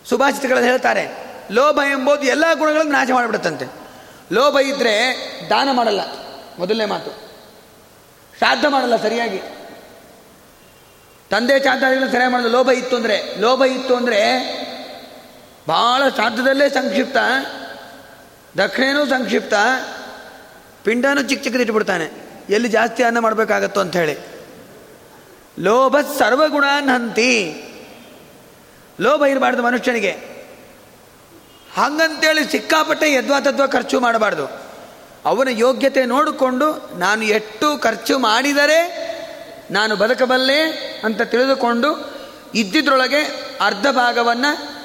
ಸುಭಾಷಿತಗಳನ್ನು 0.09 0.69
ಹೇಳ್ತಾರೆ, 0.69 1.05
ಲೋಭ 1.51 1.81
ಎಂಬುದು 1.91 2.23
ಎಲ್ಲ 2.23 2.45
ಗುಣಗಳನ್ನು 2.55 2.93
ನಾಶ 2.93 3.09
ಮಾಡಿಬಿಡುತ್ತಂತೆ. 3.15 3.67
ಲೋಭ 4.33 4.59
ಇದ್ದರೆ 4.59 4.95
ದಾನ 5.51 5.69
ಮಾಡಲ್ಲ, 5.73 6.01
ಮೊದಲನೇ 6.59 6.85
ಮಾತು. 6.85 7.11
ಶ್ರಾದ್ದ 8.39 8.65
ಮಾಡಲ್ಲ 8.69 8.97
ಸರಿಯಾಗಿ. 8.97 9.60
ತಂದೆ 11.31 11.61
ಚಾಂದಾದಿಗಳು 11.61 12.11
ಸರಿಯಾಗಿ 12.11 12.33
ಮಾಡೋದು 12.33 12.51
ಲೋಭ 12.51 12.71
ಇತ್ತು 12.71 12.97
ಅಂದರೆ, 12.97 13.41
ಲೋಭ 13.41 13.63
ಇತ್ತು 13.65 13.97
ಅಂದರೆ 13.97 14.21
ಭಾಳ 15.69 16.09
ಶ್ರಾದ್ದದಲ್ಲೇ 16.09 16.69
ಸಂಕ್ಷಿಪ್ತ 16.69 17.17
ದಕ್ಷಿಣೇನೂ 18.59 19.07
ಸಂಕ್ಷಿಪ್ತ, 19.07 19.55
ಪಿಂಡನೂ 20.85 21.23
ಚಿಕ್ಕ 21.23 21.45
ಚಿಕ್ಕದಿಟ್ಬಿಡ್ತಾನೆ 21.45 22.07
ಎಲ್ಲಿ 22.51 22.69
ಜಾಸ್ತಿ 22.69 23.03
ಅನ್ನ 23.03 23.19
ಮಾಡಬೇಕಾಗತ್ತೋ 23.19 23.81
ಅಂತ 23.81 23.97
ಹೇಳಿ. 23.97 24.17
ಲೋಭ 25.59 25.97
ಸರ್ವಗುಣಾನ್ 26.19 26.89
ಹಂತಿ 26.89 27.31
ಲೋಭ 29.01 29.25
ಇರಬಾರ್ದು 29.25 29.63
ಮನುಷ್ಯನಿಗೆ. 29.63 30.11
ಹಾಗಂತೇಳಿ 31.77 32.51
ಸಿಕ್ಕಾಪಟ್ಟೆ 32.51 33.13
ಯದ್ವಾ 33.13 33.41
ತದ್ವಾ 33.41 33.67
ಖರ್ಚು 33.67 34.01
ಮಾಡಬಾರ್ದು. 34.01 34.47
ಅವನ 35.25 35.49
ಯೋಗ್ಯತೆ 35.51 36.05
ನೋಡಿಕೊಂಡು 36.05 36.99
ನಾನು 36.99 37.25
ಎಷ್ಟು 37.25 37.79
ಖರ್ಚು 37.79 38.19
ಮಾಡಿದರೆ 38.19 38.81
ನಾನು 39.71 39.97
ಬದುಕಬಲ್ಲೆ 39.97 40.90
ಅಂತ 41.05 41.23
ತಿಳಿದುಕೊಂಡು 41.23 42.21
ಇದ್ದಿದ್ರೊಳಗೆ 42.55 43.51
ಅರ್ಧ 43.61 43.87
ಭಾಗವನ್ನು 43.91 44.81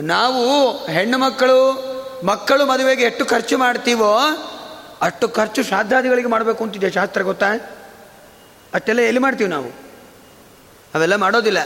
ನಾವು 0.00 0.72
ಹೆಣ್ಣು 0.86 1.18
ಮಕ್ಕಳು 1.18 1.88
ಮಕ್ಕಳು 2.26 2.66
ಮದುವೆಗೆ 2.66 3.02
ಎಷ್ಟು 3.02 3.26
ಖರ್ಚು 3.26 3.58
ಮಾಡ್ತೀವೋ 3.58 4.18
ಅಷ್ಟು 5.02 5.28
ಖರ್ಚು 5.28 5.62
ಶ್ರಾದ್ದಾದಿಗಳಿಗೆ 5.62 6.28
ಮಾಡಬೇಕು 6.28 6.64
ಅಂತಿದೆ 6.64 6.90
ಶಾಸ್ತ್ರ 6.90 7.22
ಗೊತ್ತಾ? 7.22 7.46
ಅಷ್ಟೆಲ್ಲ 8.74 9.00
ಎಲ್ಲಿ 9.00 9.18
ಮಾಡ್ತೀವಿ 9.18 9.50
ನಾವು? 9.50 9.68
ಅವೆಲ್ಲ 10.94 11.16
ಮಾಡೋದಿಲ್ಲ. 11.16 11.58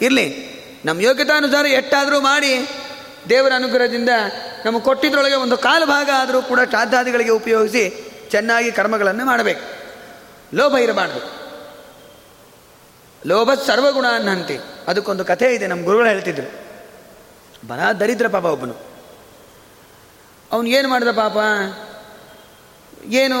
ಇರಲಿ, 0.00 0.48
ನಮ್ಮ 0.84 1.00
ಯೋಗ್ಯತಾನುಸಾರ 1.00 1.66
ಎಷ್ಟಾದರೂ 1.66 2.20
ಮಾಡಿ 2.20 2.68
ದೇವರ 3.28 3.52
ಅನುಗ್ರಹದಿಂದ 3.56 4.08
ನಮಗೆ 4.64 4.82
ಕೊಟ್ಟಿದ್ರೊಳಗೆ 4.82 5.34
ಒಂದು 5.34 5.56
ಕಾಲು 5.56 5.86
ಭಾಗ 5.86 6.10
ಆದರೂ 6.14 6.42
ಕೂಡ 6.42 6.60
ಶ್ರಾದ್ದಾದಿಗಳಿಗೆ 6.60 7.30
ಉಪಯೋಗಿಸಿ 7.30 8.12
ಚೆನ್ನಾಗಿ 8.30 8.72
ಕರ್ಮಗಳನ್ನು 8.72 9.24
ಮಾಡಬೇಕು. 9.24 9.60
ಲೋಭ 10.56 10.76
ಇರಬಾರ್ದು. 10.76 11.37
ಲೋಭ 13.26 13.50
ಸರ್ವಗುಣ 13.66 14.06
ಅನ್ನಂತೆ. 14.14 14.58
ಅದಕ್ಕೊಂದು 14.88 15.24
ಕಥೆ 15.24 15.54
ಇದೆ, 15.54 15.66
ನಮ್ಮ 15.66 15.84
ಗುರುಗಳು 15.84 16.08
ಹೇಳ್ತಿದ್ರು. 16.08 16.68
ಬರ 17.68 17.92
ದರಿದ್ರ 17.92 18.28
ಪಾಪ 18.28 18.44
ಒಬ್ಬನು. 18.44 18.74
ಅವನು 20.52 20.68
ಏನು 20.68 20.88
ಮಾಡಿದ 20.88 21.08
ಪಾಪ? 21.08 21.36
ಏನು 23.06 23.38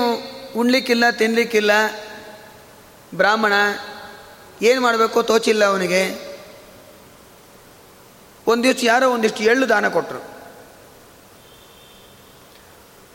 ಉಣ್ಲಿಕ್ಕಿಲ್ಲ 0.56 1.10
ತಿನ್ನಲಿಕ್ಕಿಲ್ಲ 1.10 1.70
ಬ್ರಾಹ್ಮಣ, 3.14 3.52
ಏನು 4.62 4.80
ಮಾಡಬೇಕು 4.80 5.22
ತೋಚಿಲ್ಲ 5.22 5.64
ಅವನಿಗೆ. 5.64 6.28
ಒಂದಿಷ್ಟು 8.46 8.86
ಯಾರೋ 8.86 9.10
ಒಂದಿಷ್ಟು 9.10 9.42
ಎಳ್ಳು 9.42 9.68
ದಾನ 9.68 9.88
ಕೊಟ್ಟರು 9.88 10.38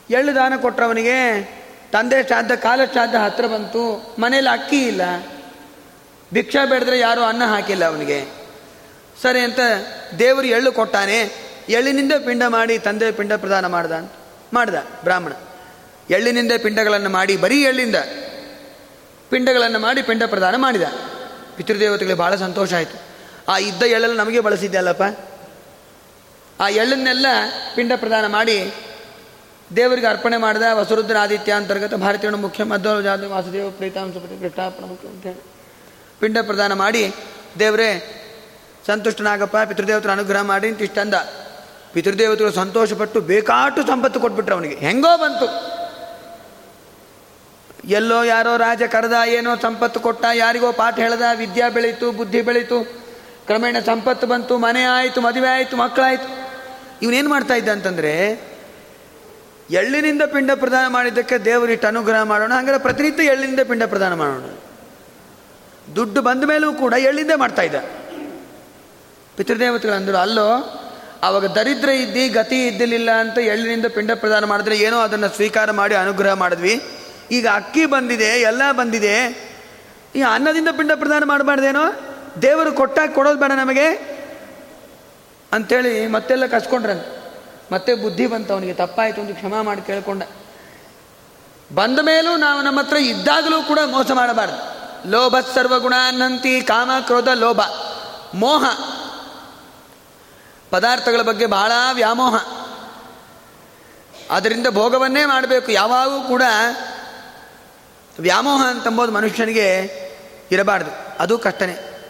ಎಳ್ಳು 0.09 0.35
ದಾನ 0.35 0.53
ಕೊಟ್ಟರು 0.61 0.85
ಅವನಿಗೆ 0.85 1.41
ತಂದೆ 1.91 2.23
ಶ್ರಾದ್ದ 2.23 2.51
ಕಾಲ 2.51 2.79
ಶ್ರಾದ್ದ 2.91 3.15
ಹತ್ರ 3.15 3.47
ಬಂತು, 3.47 4.15
ಮನೇಲಿ 4.19 4.49
ಅಕ್ಕಿ 4.49 4.87
ಇಲ್ಲ. 4.87 5.01
ಭಿಕ್ಷಾ 6.33 6.65
ಬೇಡಿದ್ರೆ 6.65 6.99
ಯಾರೂ 6.99 7.21
ಅನ್ನ 7.21 7.45
ಹಾಕಿಲ್ಲ 7.45 7.85
ಅವನಿಗೆ. 7.85 8.25
ಸರಿ 9.21 9.39
ಅಂತ 9.39 9.59
ದೇವರು 10.19 10.47
ಎಳ್ಳು 10.47 10.71
ಕೊಟ್ಟಾನೆ, 10.71 11.19
ಎಳ್ಳಿನಿಂದ 11.69 12.11
ಪಿಂಡ 12.25 12.43
ಮಾಡಿ 12.47 12.79
ತಂದೆ 12.79 13.11
ಪಿಂಡ 13.11 13.33
ಪ್ರದಾನ 13.33 13.67
ಮಾಡ್ದ 13.67 14.09
ಮಾಡ್ದ 14.53 14.75
ಬ್ರಾಹ್ಮಣ. 15.03 15.33
ಎಳ್ಳಿನಿಂದ 16.09 16.51
ಪಿಂಡಗಳನ್ನು 16.63 17.09
ಮಾಡಿ 17.09 17.37
ಬರೀ 17.37 17.63
ಎಳ್ಳಿಂದ 17.63 17.95
ಪಿಂಡಗಳನ್ನು 19.29 19.79
ಮಾಡಿ 19.79 20.01
ಪಿಂಡ 20.01 20.23
ಪ್ರದಾನ 20.25 20.55
ಮಾಡಿದ. 20.55 20.81
ಪಿತೃದೇವತೆಗಳಿಗೆ 21.57 22.19
ಭಾಳ 22.19 22.35
ಸಂತೋಷ 22.35 22.73
ಆಯಿತು. 22.73 23.01
ಆ 23.51 23.57
ಇದ್ದ 23.57 23.83
ಎಳ್ಳಲ್ಲಿ 23.83 24.17
ನಮಗೆ 24.17 24.39
ಬಳಸಿದ್ದೆ 24.39 24.77
ಅಲ್ಲಪ್ಪ. 24.77 25.19
ಆ 26.61 26.69
ಎಳ್ಳನ್ನೆಲ್ಲ 26.69 27.25
ಪಿಂಡ 27.75 27.91
ಪ್ರದಾನ 27.95 28.27
ಮಾಡಿ 28.27 28.73
ದೇವರಿಗೆ 29.75 30.07
ಅರ್ಪಣೆ 30.07 30.37
ಮಾಡಿದ. 30.37 30.61
ವಸುರುದ್ರ 30.73 31.17
ಆದಿತ್ಯ 31.17 31.53
ಅಂತರ್ಗತ 31.53 31.93
ಭಾರತೀಯ 31.93 32.29
ಮುಖ್ಯ 32.29 32.63
ಮಧ್ವ 32.63 32.89
ವಾಸುದೇವ 33.29 33.69
ಪ್ರೀತಾಂಶಪತಿ 33.69 34.41
ಕೃಷ್ಣಾಪಣ 34.41 34.85
ಮುಖ್ಯ 34.85 35.07
ಅಂತ 35.07 35.23
ಹೇಳಿ. 35.23 35.52
ಪಿಂಡ 36.23 36.37
ಪ್ರದಾನ 36.41 36.73
ಮಾಡಿ, 36.73 37.15
ದೇವರೇ, 37.59 37.91
ಸಂತುಷ್ಟನಾಗಪ್ಪ 38.87 39.57
ಪಿತೃದೇವತರ 39.57 40.11
ಅನುಗ್ರಹ 40.11 40.41
ಮಾಡಿ 40.41 40.67
ಅಂತ 40.67 40.81
ಇಷ್ಟಂದ. 40.81 41.13
ಪಿತೃದೇವತರು 41.93 42.51
ಸಂತೋಷಪಟ್ಟು 42.51 43.21
ಬೇಕಾಟು 43.21 43.87
ಸಂಪತ್ತು 43.87 44.19
ಕೊಟ್ಬಿಟ್ರೆ 44.19 44.53
ಅವನಿಗೆ. 44.53 44.75
ಹೆಂಗೋ 44.75 45.17
ಬಂತು. 45.17 45.47
ಎಲ್ಲೋ 47.87 48.23
ಯಾರೋ 48.23 48.57
ರಾಜ 48.57 48.83
ಕರೆದ, 48.83 49.13
ಏನೋ 49.27 49.55
ಸಂಪತ್ತು 49.55 49.99
ಕೊಟ್ಟ, 49.99 50.25
ಯಾರಿಗೋ 50.33 50.71
ಪಾಠ 50.71 50.95
ಹೇಳ್ದ, 50.95 51.21
ವಿದ್ಯಾ 51.35 51.69
ಬೆಳೀತು, 51.69 52.11
ಬುದ್ಧಿ 52.11 52.41
ಬೆಳೀತು, 52.41 52.83
ಕ್ರಮೇಣ 53.45 53.75
ಸಂಪತ್ತು 53.85 54.27
ಬಂತು, 54.27 54.57
ಮನೆ 54.57 54.83
ಆಯಿತು, 54.83 55.21
ಮದುವೆ 55.21 55.49
ಆಯಿತು, 55.49 55.77
ಮಕ್ಕಳಾಯಿತು. 55.77 56.51
ಇವನೇನು 57.01 57.29
ಮಾಡ್ತಾ 57.29 57.53
ಇದ್ದ 57.53 57.69
ಅಂತಂದರೆ, 57.69 58.41
ಎಳ್ಳಿನಿಂದ 59.69 60.21
ಪಿಂಡ 60.21 60.51
ಪ್ರದಾನ 60.55 60.87
ಮಾಡಿದ್ದಕ್ಕೆ 60.87 61.37
ದೇವರಿಟ್ಟು 61.37 61.87
ಅನುಗ್ರಹ 61.87 62.23
ಮಾಡೋಣ, 62.23 62.53
ಹಂಗಾರೆ 62.53 62.79
ಪ್ರತಿನಿತ್ಯ 62.79 63.23
ಎಳ್ಳಿನಿಂದ 63.23 63.59
ಪಿಂಡ 63.59 63.83
ಪ್ರದಾನ 63.83 64.13
ಮಾಡೋಣ. 64.13 64.57
ದುಡ್ಡು 65.95 66.21
ಬಂದ 66.21 66.43
ಮೇಲೂ 66.43 66.73
ಕೂಡ 66.73 66.93
ಎಳ್ಳಿಂದ 66.93 67.31
ಮಾಡ್ತಾ 67.35 67.61
ಇದ್ದ. 67.61 67.75
ಪಿತೃದೇವತೆಗಳು 69.37 69.95
ಅಂದರು 69.95 70.17
ಅಲ್ಲೋ, 70.17 70.79
ಅವಾಗ 71.23 71.45
ದರಿದ್ರ 71.45 71.89
ಇದ್ದಿ, 71.89 72.29
ಗತಿ 72.29 72.67
ಇದ್ದಿಲಿಲ್ಲ 72.67 73.11
ಅಂತ 73.11 73.37
ಎಳ್ಳಿನಿಂದ 73.37 73.85
ಪಿಂಡ 73.85 74.11
ಪ್ರದಾನ 74.15 74.45
ಮಾಡಿದ್ರೆ 74.45 74.77
ಏನೋ 74.77 74.99
ಅದನ್ನು 74.99 75.29
ಸ್ವೀಕಾರ 75.29 75.71
ಮಾಡಿ 75.71 75.95
ಅನುಗ್ರಹ 75.95 76.33
ಮಾಡಿದ್ವಿ. 76.33 76.81
ಈಗ 77.31 77.47
ಅಕ್ಕಿ 77.53 77.85
ಬಂದಿದೆ, 77.85 78.23
ಎಲ್ಲ 78.23 78.71
ಬಂದಿದೆ. 78.71 79.15
ಈ 80.15 80.21
ಅನ್ನದಿಂದ 80.21 80.67
ಪಿಂಡ 80.77 80.91
ಪ್ರದಾನ 80.95 81.23
ಮಾಡಬಾರ್ದೇನೋ? 81.23 81.81
ದೇವರು 82.41 82.71
ಕೊಟ್ಟಾಗ 82.71 83.11
ಕೊಡೋದು 83.11 83.39
ಬೇಡ 83.39 83.51
ನಮಗೆ. 83.51 84.13
ಅಂಥೇಳಿ 85.53 86.07
ಮತ್ತೆಲ್ಲ 86.07 86.45
ಕಸ್ಕೊಂಡ್ರೆ 86.45 87.23
ಮತ್ತೆ 87.71 87.95
ಬುದ್ಧಿ 87.95 88.27
ಬಂತು 88.27 88.53
ಅವನಿಗೆ, 88.53 88.73
ತಪ್ಪಾಯಿತು 88.73 89.21
ಒಂದು 89.21 89.35
ಕ್ಷಮಾ 89.35 89.61
ಮಾಡಿ 89.61 89.81
ಕೇಳ್ಕೊಂಡ. 89.81 90.23
ಬಂದ 91.75 91.99
ಮೇಲೂ 91.99 92.37
ನಾವು 92.37 92.61
ನಮ್ಮ 92.61 92.79
ಹತ್ರ 92.79 92.97
ಇದ್ದಾಗಲೂ 92.97 93.63
ಕೂಡ 93.63 93.79
ಮೋಸ 93.85 94.11
ಮಾಡಬಾರ್ದು. 94.11 94.72
ಲೋಭ 95.05 95.35
ಸರ್ವಗುಣ 95.55 95.93
ಅನ್ನಂತಿ, 96.07 96.61
ಕಾಮ, 96.61 96.91
ಕ್ರೋಧ, 97.01 97.27
ಲೋಭ. 97.27 97.61
ಮೋಹ. 98.33 98.65
ಪದಾರ್ಥಗಳ 100.69 101.21
ಬಗ್ಗೆ 101.21 101.45
ಬಹಳ 101.45 101.71
ವ್ಯಾಮೋಹ. 101.93 102.35
ಅದರಿಂದ 104.31 104.67
ಭೋಗವನ್ನೇ 104.67 105.25
ಮಾಡಬೇಕು. 105.25 105.71
ಯಾವಾಗೂ 105.71 106.21
ಕೂಡ 106.21 106.41
ವ್ಯಾಮೋಹ 108.19 108.65
ಅಂತಂಬೋದು 108.67 109.11
ಮನುಷ್ಯನಿಗೆ 109.11 109.79
ಇರಬಾರ್ದು. 110.51 110.91
ಅದು 111.19 111.37
ಕಷ್ಟನೇ. 111.37 112.05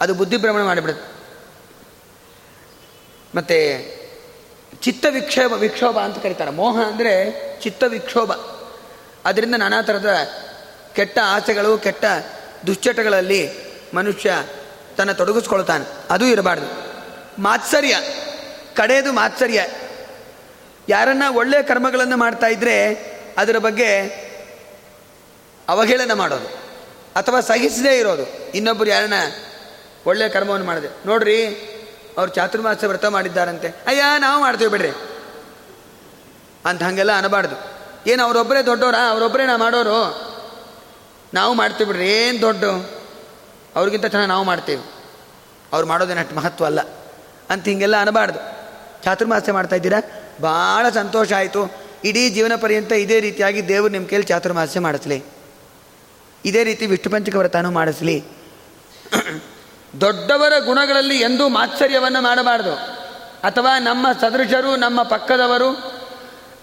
ಅದು 0.00 0.14
ಬುದ್ಧಿಭ್ರಮಣ 0.14 0.62
ಮಾಡಿಬಿಡುತ್ತೆ. 0.62 1.12
ಮತ್ತು 3.36 3.92
ಚಿತ್ತ 4.80 5.06
ವಿಕ್ಷೋಭ 5.10 5.52
ವಿಕ್ಷೋಭ 5.52 5.98
ಅಂತ 5.98 6.18
ಕರೀತಾರೆ. 6.18 6.50
ಮೋಹ 6.50 6.80
ಅಂದರೆ 6.80 7.32
ಚಿತ್ತ 7.62 7.84
ವಿಕ್ಷೋಭ. 7.88 8.32
ಅದರಿಂದ 9.24 9.54
ನಾನಾ 9.54 9.82
ಥರದ 9.82 10.16
ಕೆಟ್ಟ 10.96 11.18
ಆಸೆಗಳು, 11.24 11.78
ಕೆಟ್ಟ 11.78 12.04
ದುಶ್ಚಟಗಳಲ್ಲಿ 12.66 13.50
ಮನುಷ್ಯ 13.94 14.42
ತನ್ನ 14.96 15.12
ತೊಡಗಿಸ್ಕೊಳ್ತಾನೆ. 15.12 15.84
ಅದು 16.10 16.24
ಇರಬಾರ್ದು. 16.24 16.92
ಮಾತ್ಸರ್ಯ 17.42 17.96
ಕಡೆಯದು 18.76 19.12
ಮಾತ್ಸರ್ಯ. 19.12 19.66
ಯಾರನ್ನ 20.88 21.22
ಒಳ್ಳೆಯ 21.32 21.62
ಕರ್ಮಗಳನ್ನು 21.62 22.16
ಮಾಡ್ತಾ 22.16 22.46
ಇದ್ರೆ 22.46 22.94
ಅದರ 23.38 23.58
ಬಗ್ಗೆ 23.58 23.98
ಅವಹೇಳನ 25.68 26.12
ಮಾಡೋದು 26.12 26.46
ಅಥವಾ 27.16 27.40
ಸಹಿಸದೇ 27.40 27.98
ಇರೋದು. 27.98 28.52
ಇನ್ನೊಬ್ಬರು 28.54 28.90
ಯಾರನ್ನ 28.90 29.14
ಒಳ್ಳೆಯ 30.06 30.28
ಕರ್ಮವನ್ನು 30.28 30.66
ಮಾಡಿದೆ 30.66 31.06
ನೋಡ್ರಿ, 31.06 31.46
ಅವ್ರು 32.18 32.32
ಚಾತುರ್ಮಾಸ 32.32 32.84
ವ್ರತ 32.84 33.04
ಮಾಡಿದ್ದಾರಂತೆ. 33.04 33.68
ಅಯ್ಯ, 33.68 34.02
ನಾವು 34.18 34.40
ಮಾಡ್ತೀವಿ 34.40 34.70
ಬಿಡ್ರಿ. 34.70 34.90
ಅಂತ 36.64 36.82
ಹಾಗೆಲ್ಲ 36.82 37.16
ಅನ್ನಬಾರ್ದು 37.16 37.56
ಏನು 38.10 38.24
ಅವರೊಬ್ಬರೇ 38.24 38.62
ದೊಡ್ಡವರಾ 38.62 39.10
ಅವರೊಬ್ಬರೇ 39.10 39.46
ನಾ 39.46 39.56
ಮಾಡೋರು. 39.56 40.31
ನಾವು 41.34 41.54
ಮಾಡ್ತೀವಿ 41.54 41.86
ಬಿಡ್ರಿ, 41.86 42.12
ಏನು 42.12 42.40
ದೊಡ್ಡ? 42.40 42.64
ಅವ್ರಿಗಿಂತ 43.76 44.06
ಚೆನ್ನಾಗಿ 44.06 44.28
ನಾವು 44.28 44.44
ಮಾಡ್ತೀವಿ. 44.44 44.82
ಅವ್ರು 45.72 45.88
ಮಾಡೋದೇನಷ್ಟು 45.88 46.34
ಮಹತ್ವ 46.34 46.64
ಅಲ್ಲ. 46.64 46.80
ಅಂತ 47.50 47.64
ಹೀಗೆಲ್ಲ 47.64 47.96
ಅನ್ನಬಾರ್ದು 47.96 48.38
ಚಾತುರ್ಮಾಸ್ಯ 49.04 49.52
ಮಾಡ್ತಾ 49.52 49.76
ಇದ್ದೀರಾ? 49.76 50.02
ಭಾಳ 50.42 50.88
ಸಂತೋಷ 50.88 51.32
ಆಯಿತು. 51.32 51.72
ಇಡೀ 52.04 52.30
ಜೀವನ 52.30 52.52
ಪರ್ಯಂತ 52.60 52.92
ಇದೇ 52.92 53.20
ರೀತಿಯಾಗಿ 53.20 53.68
ದೇವರು 53.68 53.92
ನಿಮ್ಮ 53.92 54.08
ಕೈಲಿ 54.08 54.22
ಚಾತುರ್ಮಾಸ್ಯ 54.22 54.80
ಮಾಡಿಸ್ಲಿ. 54.80 55.24
ಇದೇ 56.44 56.64
ರೀತಿ 56.64 56.86
ವಿಷ್ಣು 56.86 57.12
ಪಂಚಕ 57.12 57.34
ವ್ರತನೂ 57.34 57.70
ಮಾಡಿಸ್ಲಿ. 57.70 58.24
ದೊಡ್ಡವರ 60.00 60.52
ಗುಣಗಳಲ್ಲಿ 60.64 61.18
ಎಂದೂ 61.18 61.48
ಮಾತ್ಸರ್ಯವನ್ನು 61.48 62.22
ಮಾಡಬಾರ್ದು. 62.22 62.74
ಅಥವಾ 63.44 63.78
ನಮ್ಮ 63.78 64.06
ಸದೃಶರು, 64.20 64.76
ನಮ್ಮ 64.76 65.02
ಪಕ್ಕದವರು, 65.02 65.92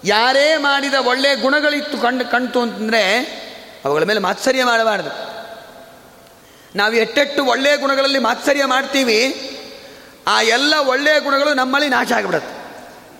ಯಾರೇ 0.04 0.56
ಮಾಡಿದ 0.56 0.94
ಒಳ್ಳೆಯ 0.94 1.36
ಗುಣಗಳಿತ್ತು 1.36 1.98
ಕಂಡು 1.98 2.30
ಕಣ್ತು 2.30 2.60
ಅಂತಂದರೆ 2.60 3.40
ಅವುಗಳ 3.84 4.02
ಮೇಲೆ 4.02 4.20
ಮಾತ್ಸರ್ಯ 4.20 4.64
ಮಾಡಬಾರದು. 4.64 5.30
ನಾವು 6.76 6.92
ಎಟ್ಟೆಟ್ಟು 6.92 7.44
ಒಳ್ಳೆಯ 7.44 7.76
ಗುಣಗಳಲ್ಲಿ 7.76 8.18
ಮಾತ್ಸರ್ಯ 8.18 8.64
ಮಾಡ್ತೀವಿ, 8.64 9.46
ಆ 10.26 10.42
ಎಲ್ಲ 10.42 10.74
ಒಳ್ಳೆಯ 10.86 11.20
ಗುಣಗಳು 11.20 11.54
ನಮ್ಮಲ್ಲಿ 11.54 11.88
ನಾಶ 11.88 12.12
ಆಗಿಬಿಡುತ್ತೆ. 12.12 12.60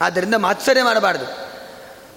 ಆದ್ದರಿಂದ 0.05 0.35
ಮಾತ್ಸರ್ಯ 0.35 0.83
ಮಾಡಬಾರ್ದು. 0.83 1.51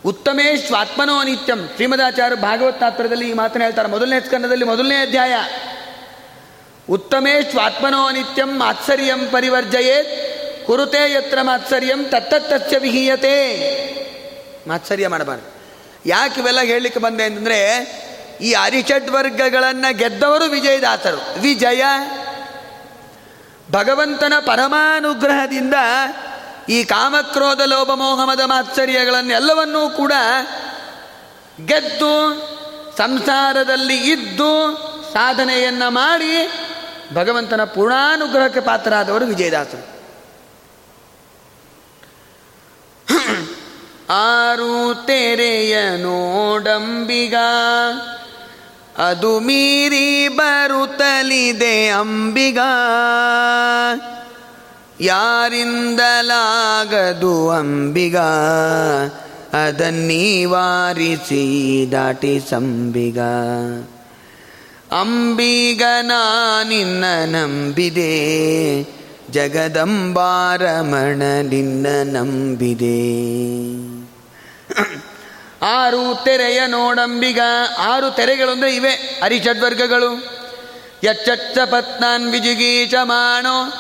ಉತ್ತಮೇ 0.05 0.57
ಸ್ವಾತ್ಮನೋ 0.57 1.23
ನಿತ್ಯಂ 1.23 1.69
ಶ್ರೀಮದಾಚಾರ್ಯ 1.75 2.35
ಭಾಗವತಾತ್ರದಲ್ಲಿ 2.35 3.29
ಈ 3.29 3.33
ಮಾತನ್ನು 3.33 3.65
ಹೇಳ್ತಾರೆ. 3.65 3.87
ಮೊದಲನೇ 3.87 4.19
ಸ್ಕಂದದಲ್ಲಿ 4.19 4.65
ಮೊದಲನೇ 4.65 4.95
ಅಧ್ಯಾಯ. 4.95 5.33
ಉತ್ತಮೇ 6.89 7.41
ಸ್ವಾತ್ಮನೋ 7.41 8.11
ನಿತ್ಯಂ 8.11 8.59
ಮಾತ್ಸರ್ಯಂ 8.59 9.29
ಪರಿವರ್ಜಯೇತ್. 9.29 10.65
ಕುರುತೆ 10.65 11.11
ಯತ್ರ 11.11 11.37
ಮಾತ್ಸರ್ಯಂ 11.41 12.05
ತತ್ತತ್ತಸ್ಯ 12.05 12.77
ವಿಹೀಯತೆ. 12.77 13.33
ಮಾತ್ಸರ್ಯ 14.67 15.07
ಮಾಡಬಾರ್ದು. 15.07 15.53
ಯಾಕೆ 16.05 16.41
ಇವೆಲ್ಲ 16.41 16.61
ಹೇಳಲಿಕ್ಕೆ 16.61 16.99
ಬಂದೆ 16.99 17.23
ಅಂತಂದರೆ 17.23 18.02
ಈ 18.43 18.53
ಅರಿಷಡ್ 18.53 19.09
ವರ್ಗಗಳನ್ನು 19.11 19.97
ಗೆದ್ದವರು 19.97 20.45
ವಿಜಯದಾಸರು. 20.45 21.41
ವಿಜಯ 21.41 21.83
ಭಗವಂತನ 23.71 24.33
ಪರಮಾನುಗ್ರಹದಿಂದ 24.45 25.73
ಈ 26.69 26.83
ಕಾಮಕ್ರೋಧ 26.83 27.61
ಲೋಭಮೋಹಮದ 27.61 28.39
ಮಾತ್ಸರ್ಯಗಳನ್ನೆಲ್ಲವನ್ನೂ 28.45 29.89
ಕೂಡ 29.89 30.13
ಗೆದ್ದು 31.65 32.13
ಸಂಸಾರದಲ್ಲಿ 32.97 33.97
ಇದ್ದು 34.11 34.51
ಸಾಧನೆಯನ್ನು 35.13 35.91
ಮಾಡಿ 35.91 36.33
ಭಗವಂತನ 37.13 37.63
ಪೂರ್ಣಾನುಗ್ರಹಕ್ಕೆ 37.63 38.59
ಪಾತ್ರರಾದವರು 38.59 39.25
ವಿಜಯದಾಸರು. 39.25 39.93
ಆರು 44.09 45.03
ತೆರೆಯ 45.05 45.75
ನೋಡಂಬಿಗ 45.97 47.35
ಅದು 48.97 49.39
ಮೀರಿ 49.39 50.27
ಬರುತ್ತಲಿದೆ 50.27 51.87
ಅಂಬಿಗ. 51.87 52.59
ಯಾರಿಂದಲಾಗದು 55.01 57.49
ಅಂಬಿಗ? 57.49 58.17
ಅದನ್ನೀವಾರಿಸಿ 59.55 61.85
ದಾಟಿ 61.91 62.39
ಸಂಬಿಗ. 62.49 63.19
ಅಂಬಿಗ 64.91 65.83
ನಿನ್ನ 66.63 67.05
ನಂಬಿದೆ, 67.25 68.13
ಜಗದಂಬಾರಮಣ 69.31 71.21
ನಿನ್ನ 71.41 71.87
ನಂಬಿದೆ. 72.03 73.92
ಆರು 75.63 76.23
ತೆರೆಯ 76.23 76.67
ನೋಡಂಬಿಗ, 76.67 77.39
ಆರು 77.77 78.11
ತೆರೆಗಳು 78.11 78.51
ಅಂದರೆ 78.51 78.75
ಇವೆ 78.75 78.89
ಹರಿಷಡ್ವರ್ಗಗಳು 79.23 80.09
ಯಚ್ಚ 81.03 81.59
ಪತ್ನಾನ್ 81.59 82.31
ವಿಜಿಗೀಚಮಾಣೋ 82.31 83.73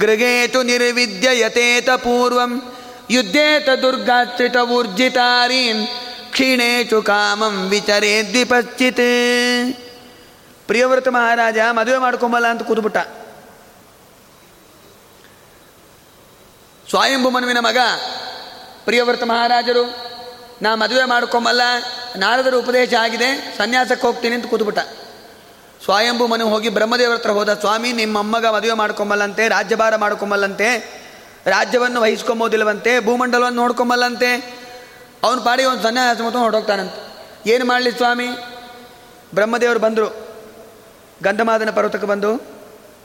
ಗೃಗೇತು 0.00 0.62
ನಿರ್ವಿದ್ಯಯತೇತ 0.62 1.90
ಪೂರ್ವಂ, 1.90 2.76
ಯುದ್ಧೇತ 3.10 3.68
ದುರ್ಗಾತ್ರಿತ 3.68 4.56
ಊರ್ಜಿತಾರೀನ್, 4.56 5.86
ಕ್ಷೀಣೇಚು 6.30 7.02
ಕಾಮಂ 7.02 7.68
ವಿಚರೇ 7.68 8.22
ದ್ವಿಪಶ್ಚಿತ್. 8.22 9.76
ಪ್ರಿಯವ್ರತ 10.66 11.08
ಮಹಾರಾಜ, 11.08 11.58
ಮದುವೆ 11.70 11.98
ಮಾಡ್ಕೊಂಬಲ್ಲ 11.98 12.46
ಅಂತ 12.46 12.62
ಕೂತ್ಬಿಟ್ಟ. 12.62 12.98
ಸ್ವಾಯಂಭು 16.90 17.30
ಮನುವಿನ 17.30 17.58
ಮಗ 17.58 17.78
ಪ್ರಿಯವ್ರತ 18.84 19.22
ಮಹಾರಾಜರು 19.22 20.17
ನಾ 20.62 20.74
ಮದುವೆ 20.74 21.04
ಮಾಡ್ಕೊಂಬಲ್ಲ, 21.04 21.60
ನಾರದರ 22.16 22.54
ಉಪದೇಶ 22.54 22.94
ಆಗಿದೆ, 22.94 23.54
ಸನ್ಯಾಸಕ್ಕೆ 23.58 24.06
ಹೋಗ್ತೀನಿ 24.06 24.34
ಅಂತ 24.34 24.46
ಕೂತ್ಬಿಟ್ಟ. 24.46 24.78
ಸ್ವಯಂಭು 25.84 26.26
ಮನು 26.26 26.48
ಹೋಗಿ 26.48 26.68
ಬ್ರಹ್ಮದೇವರ 26.68 27.14
ಹತ್ರ 27.14 27.30
ಹೋದ, 27.30 27.54
ಸ್ವಾಮಿ, 27.54 27.92
ನಿಮ್ಮ 27.92 28.18
ಅಮ್ಮಗ 28.18 28.46
ಮದುವೆ 28.46 28.72
ಮಾಡ್ಕೊಂಬಲ್ಲಂತೆ, 28.72 29.48
ರಾಜ್ಯಭಾರ 29.48 29.96
ಮಾಡ್ಕೊಂಬಲ್ಲಂತೆ, 29.96 30.98
ರಾಜ್ಯವನ್ನು 31.46 32.00
ವಹಿಸ್ಕೊಂಬೋದಿಲ್ಲವಂತೆ, 32.00 33.00
ಭೂಮಂಡಲವನ್ನು 33.00 33.62
ನೋಡ್ಕೊಂಬಲ್ಲಂತೆ, 33.62 34.58
ಅವನು 35.22 35.40
ಪಾಡಿ 35.40 35.64
ಒಂದು 35.64 35.82
ಸನ್ಯಾಸ 35.82 36.20
ಮತ್ತು 36.20 36.38
ಹೊರಟೋಗ್ತಾನಂತೆ. 36.38 37.08
ಏನು 37.50 37.64
ಮಾಡಲಿ 37.64 37.90
ಸ್ವಾಮಿ? 37.90 38.26
ಬ್ರಹ್ಮದೇವರು 39.34 39.78
ಬಂದರು. 39.78 40.16
ಗಂಧಮಾದನ 41.22 41.70
ಪರ್ವತಕ್ಕೆ 41.70 42.06
ಬಂದು, 42.06 42.42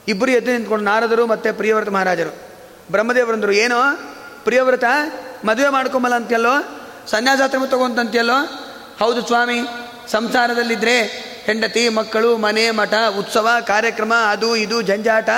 ಇಬ್ಬರು 0.07 0.31
ಎದ್ದು 0.31 0.51
ನಿಂತ್ಕೊಂಡು 0.51 0.85
ನಾರದರು 0.85 1.27
ಮತ್ತು 1.27 1.57
ಪ್ರಿಯವ್ರತ 1.57 1.89
ಮಹಾರಾಜರು. 1.89 2.35
ಬ್ರಹ್ಮದೇವರಂದರು 2.91 3.51
ಏನೋ, 3.51 3.79
ಪ್ರಿಯವ್ರತ, 4.43 4.83
ಮದುವೆ 5.45 5.69
ಮಾಡ್ಕೊಂಬಲ್ಲ 5.69 6.15
ಅಂತೆಲ್ಲೋ 6.15 6.82
ಸನ್ಯಾಸಾಶ್ರಮ 7.07 7.65
ತಗೊಂತಂತೆಯಲ್ಲೋ? 7.65 8.45
ಹೌದು 8.99 9.21
ಸ್ವಾಮಿ 9.21 9.59
ಸಂಸಾರದಲ್ಲಿದ್ದರೆ 10.11 11.01
ಹೆಂಡತಿ, 11.43 11.89
ಮಕ್ಕಳು, 11.89 12.37
ಮನೆ, 12.37 12.71
ಮಠ, 12.71 12.93
ಉತ್ಸವ, 13.17 13.49
ಕಾರ್ಯಕ್ರಮ, 13.67 14.13
ಅದು 14.29 14.55
ಇದು, 14.55 14.81
ಜಂಜಾಟ. 14.81 15.29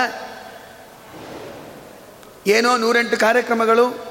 ಏನೋ 2.48 2.78
ನೂರೆಂಟು 2.78 3.18
ಕಾರ್ಯಕ್ರಮಗಳು. 3.18 4.06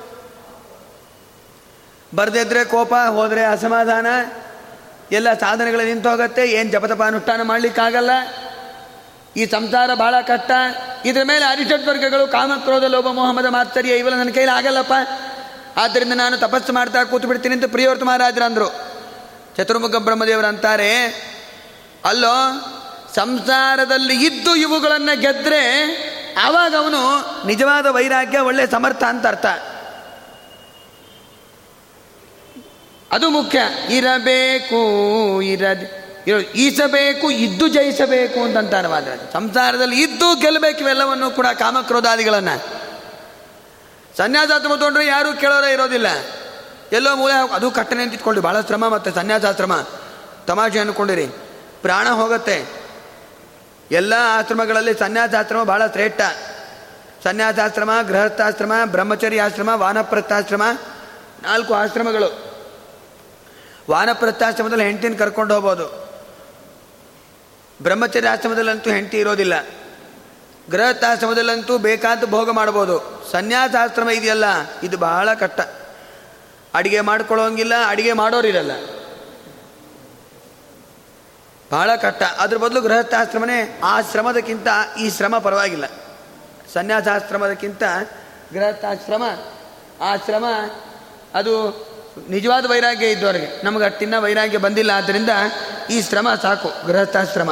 ಬರ್ದಿದ್ರೆ 2.15 2.65
ಕೋಪ, 2.65 2.95
ಹೋದರೆ 2.95 3.45
ಅಸಮಾಧಾನ. 3.45 4.07
ಎಲ್ಲ 5.13 5.33
ಸಾಧನೆಗಳು 5.33 5.85
ನಿಂತು 5.85 6.11
ಹೋಗುತ್ತೆ 6.11 6.47
ಏನು 6.47 6.71
ಜಪತಪ 6.71 7.03
ಅನುಷ್ಠಾನ 7.03 7.43
ಮಾಡಲಿಕ್ಕಾಗಲ್ಲ. 7.43 8.11
ಈ 9.37 9.47
ಸಂಸಾರ 9.47 9.95
ಬಹಳ 9.95 10.15
ಕಷ್ಟ. 10.21 10.51
ಇದ್ರ 11.05 11.23
ಮೇಲೆ 11.25 11.45
ಅರಿಷಡ್ 11.45 11.87
ವರ್ಗಗಳು 11.87 12.27
ಕಾಮಕ್ರೋಧ, 12.27 12.85
ಲೋಭ 12.85 13.07
ಮೊಹಮ್ಮದ 13.07 13.47
ಮಾತ್ಸರ್ಯ 13.47 13.95
ಇವೆಲ್ಲ 13.95 14.19
ನನ್ನ 14.19 14.31
ಕೈಲಿ 14.31 14.51
ಆಗಲ್ಲಪ್ಪ. 14.51 14.93
ಆದ್ದರಿಂದ 15.77 16.13
ನಾನು 16.13 16.37
ತಪಸ್ಸು 16.37 16.73
ಮಾಡ್ತಾ 16.73 17.05
ಕೂತು 17.05 17.29
ಬಿಡ್ತೀನಿ 17.29 17.55
ಅಂತ 17.55 17.65
ಪ್ರಿಯವರ್ತ 17.65 18.03
ಮಹಾರಾಜರಂದರು. 18.03 18.69
ಚತುರ್ಮುಖ 19.57 19.97
ಬ್ರಹ್ಮದೇವರು 19.97 20.47
ಅಂತಾರೆ, 20.47 21.05
ಅಲ್ಲೋ, 22.05 22.37
ಸಂಸಾರದಲ್ಲಿ 23.15 24.27
ಇದ್ದು 24.27 24.57
ಇವುಗಳನ್ನು 24.57 25.21
ಗೆದ್ರೆ 25.21 25.63
ಆವಾಗ 26.43 26.75
ಅವನು 26.79 27.01
ನಿಜವಾದ 27.47 27.87
ವೈರಾಗ್ಯ, 27.87 28.39
ಒಳ್ಳೆ 28.39 28.67
ಸಮರ್ಥ 28.67 29.03
ಅಂತ 29.03 29.27
ಅರ್ಥ. 29.27 29.47
ಅದು 33.13 33.31
ಮುಖ್ಯ. 33.31 33.61
ಇರಬೇಕು, 33.91 34.83
ಇರದೆ 35.43 36.05
ಈಸಬೇಕು, 36.55 37.31
ಇದ್ದು 37.31 37.69
ಜಯಿಸಬೇಕು 37.69 38.41
ಅಂತಂತಾರೆ 38.43 38.89
ಮಾತ್ರ 38.89 39.11
ಸಂಸಾರದಲ್ಲಿ 39.33 40.03
ಇದ್ದು 40.03 40.41
ಗೆಲ್ಲಬೇಕು 40.41 40.81
ಇವೆಲ್ಲವನ್ನು 40.81 41.31
ಕೂಡ 41.31 41.47
ಕಾಮಕ್ರೋಧಾದಿಗಳನ್ನು. 41.47 42.74
ಸನ್ಯಾಸಾಶ್ರಮ 44.17 44.75
ತೊಗೊಂಡ್ರೆ 44.75 45.07
ಯಾರೂ 45.07 45.33
ಕೇಳೋರೇ 45.33 45.73
ಇರೋದಿಲ್ಲ. 45.73 46.07
ಎಲ್ಲೋ 46.93 47.17
ಮೂಲೆ 47.17 47.55
ಅದು 47.55 47.71
ಕಟ್ಟನೆ 47.71 48.03
ಅಂತಿಟ್ಕೊಳ್ಳಿ 48.03 48.43
ಭಾಳ 48.43 48.61
ಶ್ರಮ 48.61 48.89
ಮತ್ತು 48.89 49.13
ಸನ್ಯಾಸಾಶ್ರಮ. 49.13 49.87
ತಮಾಷೆ 50.47 50.79
ಅಂದ್ಕೊಂಡಿರಿ 50.79 51.27
ಪ್ರಾಣ 51.83 52.09
ಹೋಗುತ್ತೆ. 52.09 52.67
ಎಲ್ಲ 53.91 54.15
ಆಶ್ರಮಗಳಲ್ಲಿ 54.19 54.95
ಸನ್ಯಾಸಾಶ್ರಮ 54.95 55.63
ಭಾಳ 55.63 55.87
ಶ್ರೇಷ್ಠ. 55.87 56.21
ಸನ್ಯಾಸಾಶ್ರಮ, 57.25 57.91
ಗೃಹಸ್ಥಾಶ್ರಮ 58.07 58.73
ಬ್ರಹ್ಮಚರ್ಯ 58.85 59.43
ಆಶ್ರಮ, 59.43 59.71
ವಾನಪ್ರಸ್ಥಾಶ್ರಮ, 59.75 60.63
ನಾಲ್ಕು 61.43 61.75
ಆಶ್ರಮಗಳು. 61.75 62.55
ವಾನಪ್ರಸ್ಥಾಶ್ರಮದಲ್ಲಿ 63.91 64.85
ಹೆಂಡತಿನ 64.85 65.17
ಕರ್ಕೊಂಡು 65.17 65.55
ಹೋಗ್ಬೋದು. 65.55 66.09
ಬ್ರಹ್ಮಚರ್ಯ 67.83 68.29
ಆಶ್ರಮದಲ್ಲಂತೂ 68.29 68.91
ಹೆಂಡತಿ 68.91 69.19
ಇರೋದಿಲ್ಲ. 69.19 69.55
ಗೃಹಸ್ಥಾಶ್ರಮದಲ್ಲಂತೂ 70.71 71.79
ಬೇಕಾದ 71.79 72.25
ಭೋಗ 72.25 72.51
ಮಾಡ್ಬೋದು. 72.51 73.27
ಸನ್ಯಾಸಾಶ್ರಮ 73.33 74.11
ಇದೆಯಲ್ಲ, 74.11 74.45
ಇದು 74.83 74.99
ಬಹಳ 74.99 75.35
ಕಷ್ಟ. 75.35 75.61
ಅಡಿಗೆ 76.75 77.01
ಮಾಡ್ಕೊಳ್ಳೋಂಗಿಲ್ಲ, 77.01 77.73
ಅಡಿಗೆ 77.87 78.13
ಮಾಡೋರಿರಲ್ಲ. 78.13 78.71
ಬಹಳ 81.73 81.97
ಕಷ್ಟ. 81.97 82.23
ಅದ್ರ 82.23 82.57
ಬದಲು 82.57 82.81
ಗೃಹಸ್ಥಾಶ್ರಮನೇ 82.81 83.81
ಆ 83.85 84.01
ಶ್ರಮದಕ್ಕಿಂತ 84.01 84.67
ಈ 85.01 85.11
ಶ್ರಮ 85.11 85.39
ಪರವಾಗಿಲ್ಲ. 85.39 85.85
ಸನ್ಯಾಸಾಶ್ರಮದಕ್ಕಿಂತ 86.73 87.83
ಗೃಹಸ್ಥಾಶ್ರಮ 88.53 89.23
ಆ 90.01 90.17
ಶ್ರಮ 90.17 90.45
ಅದು 91.35 91.71
ನಿಜವಾದ 92.29 92.71
ವೈರಾಗ್ಯ 92.71 93.11
ಇದ್ದವರಿಗೆ 93.11 93.65
ನಮಗೆ 93.65 93.85
ಅಟ್ಟಿನ 93.85 94.19
ವೈರಾಗ್ಯ 94.19 94.59
ಬಂದಿಲ್ಲ 94.59 94.91
ಆದ್ದರಿಂದ 94.91 95.31
ಈ 95.91 96.03
ಶ್ರಮ 96.03 96.29
ಸಾಕು, 96.43 96.87
ಗೃಹಸ್ಥಾಶ್ರಮ. 96.87 97.51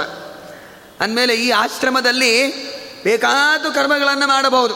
ಅಂದಮೇಲೆ 1.01 1.35
ಈ 1.35 1.51
ಆಶ್ರಮದಲ್ಲಿ 1.51 2.53
ಬೇಕಾದ 3.05 3.73
ಕರ್ಮಗಳನ್ನು 3.75 4.27
ಮಾಡಬಹುದು. 4.27 4.75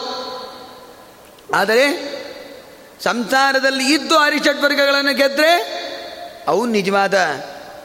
ಆದರೆ 1.55 1.87
ಸಂಸಾರದಲ್ಲಿ 3.05 3.95
ಇದ್ದು 3.95 4.15
ವರ್ಗಗಳನ್ನು 4.63 5.15
ಗೆದ್ದರೆ 5.15 5.53
ಅವು 6.49 6.67
ನಿಜವಾದ 6.67 7.17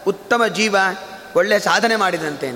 ಉತ್ತಮ 0.07 0.45
ಜೀವ, 0.45 0.75
ಒಳ್ಳೆ 1.35 1.59
ಸಾಧನೆ 1.59 1.95
ಮಾಡಿದಂತೆ 1.95 2.47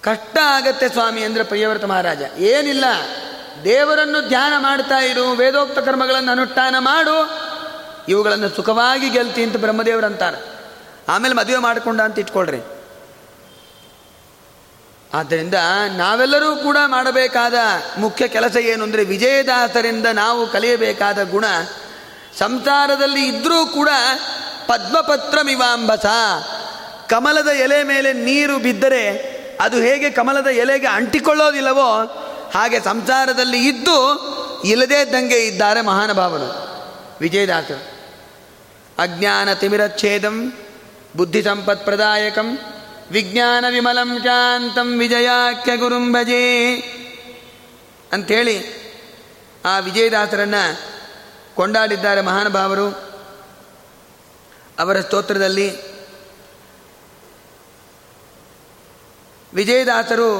ಕಷ್ಟ 0.00 0.38
ಆಗತ್ತೆ 0.44 0.88
ಸ್ವಾಮಿ 0.88 1.22
ಅಂದರೆ 1.24 1.42
ಪ್ರಿಯವ್ರತ 1.42 1.84
ಮಹಾರಾಜ. 1.84 2.22
ಏನಿಲ್ಲ, 2.38 2.84
ದೇವರನ್ನು 3.64 4.28
ಧ್ಯಾನ 4.28 4.52
ಮಾಡ್ತಾ 4.58 4.98
ಇರು, 4.98 5.32
ವೇದೋಕ್ತ 5.32 5.78
ಕರ್ಮಗಳನ್ನು 5.78 6.32
ಅನುಷ್ಠಾನ 6.32 6.74
ಮಾಡು, 6.78 7.16
ಇವುಗಳನ್ನು 8.08 8.48
ಸುಖವಾಗಿ 8.48 9.08
ಗೆಲ್ತಿ 9.10 9.42
ಅಂತ 9.42 9.56
ಬ್ರಹ್ಮದೇವರು 9.56 10.06
ಅಂತಾರೆ. 10.06 10.38
ಆಮೇಲೆ 11.08 11.34
ಮದುವೆ 11.34 11.58
ಮಾಡಿಕೊಂಡ 11.58 12.00
ಅಂತ 12.00 12.18
ಇಟ್ಕೊಳ್ರಿ. 12.18 12.79
ಆದ್ದರಿಂದ 15.14 15.54
ನಾವೆಲ್ಲರೂ 15.96 16.56
ಕೂಡ 16.56 16.76
ಮಾಡಬೇಕಾದ 16.86 17.54
ಮುಖ್ಯ 17.98 18.28
ಕೆಲಸ 18.28 18.56
ಏನು 18.56 18.84
ಅಂದರೆ 18.84 19.04
ವಿಜಯದಾಸರಿಂದ 19.04 20.06
ನಾವು 20.06 20.46
ಕಲಿಯಬೇಕಾದ 20.46 21.30
ಗುಣ 21.30 21.44
ಸಂಸಾರದಲ್ಲಿ 22.38 23.26
ಇದ್ದರೂ 23.26 23.66
ಕೂಡ 23.66 23.88
ಪದ್ಮಪತ್ರ 24.66 25.38
ಮಿವಾಂಬಸ 25.42 26.06
ಕಮಲದ 27.08 27.46
ಎಲೆ 27.46 27.82
ಮೇಲೆ 27.82 28.12
ನೀರು 28.12 28.58
ಬಿದ್ದರೆ 28.58 29.18
ಅದು 29.60 29.76
ಹೇಗೆ 29.76 30.10
ಕಮಲದ 30.10 30.46
ಎಲೆಗೆ 30.46 30.86
ಅಂಟಿಕೊಳ್ಳೋದಿಲ್ಲವೋ 30.86 32.04
ಹಾಗೆ 32.54 32.80
ಸಂಸಾರದಲ್ಲಿ 32.80 33.68
ಇದ್ದು 33.68 33.96
ಇಲ್ಲದೇ 34.64 35.04
ದಂಗೆ 35.04 35.46
ಇದ್ದಾರೆ 35.46 35.80
ಮಹಾನುಭಾವನು 35.80 36.70
ವಿಜಯದಾಸರು. 37.20 37.90
ಅಜ್ಞಾನ 38.98 39.52
ತಿಮಿರಚ್ಛೇದಂ 39.52 40.52
ಬುದ್ಧಿ 41.16 41.42
ಸಂಪತ್ 41.42 41.86
ವಿಜ್ಞಾನ 43.10 43.64
ವಿಮಲಂ 43.70 44.22
ಶಾಂತಂ 44.22 44.98
ವಿಜಯಾಖ್ಯ 44.98 45.76
ಗುರುಂ 45.76 46.12
ಭಜೆ. 46.12 46.76
ಅಂಥೇಳಿ 48.12 48.80
ಆ 49.64 49.78
ವಿಜಯದಾಸರನ್ನು 49.78 50.90
ಕೊಂಡಾಡಿದ್ದಾರೆ 51.54 52.20
ಮಹಾನುಭಾವರು. 52.20 53.10
ಅವರ 54.78 55.00
ಸ್ತೋತ್ರದಲ್ಲಿ 55.00 56.00
ವಿಜಯದಾಸರು 59.54 60.30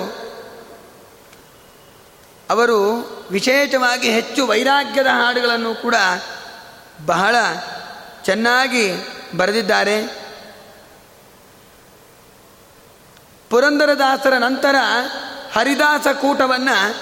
ಅವರು 2.50 2.78
ವಿಶೇಷವಾಗಿ 3.30 4.10
ಹೆಚ್ಚು 4.10 4.46
ವೈರಾಗ್ಯದ 4.46 5.06
ಹಾಡುಗಳನ್ನು 5.06 5.74
ಕೂಡ 5.74 5.94
ಬಹಳ 7.06 7.36
ಚೆನ್ನಾಗಿ 8.24 8.92
ಬರೆದಿದ್ದಾರೆ. 9.36 10.19
ಪುರಂದರದಾಸರ 13.50 14.34
ನಂತರ 14.34 14.74
ಹರಿದಾಸ 15.52 16.06
ಕೂಟವನ್ನು 16.20 16.94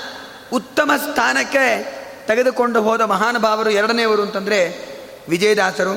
ಉತ್ತಮ 0.52 0.90
ಸ್ಥಾನಕ್ಕೆ 0.96 1.98
ತೆಗೆದುಕೊಂಡು 2.26 2.82
ಹೋದ 2.82 3.00
ಮಹಾನುಭಾವರು 3.00 3.70
ಎರಡನೆಯವರು 3.70 4.22
ಅಂತಂದರೆ 4.22 4.88
ವಿಜಯದಾಸರು. 5.28 5.94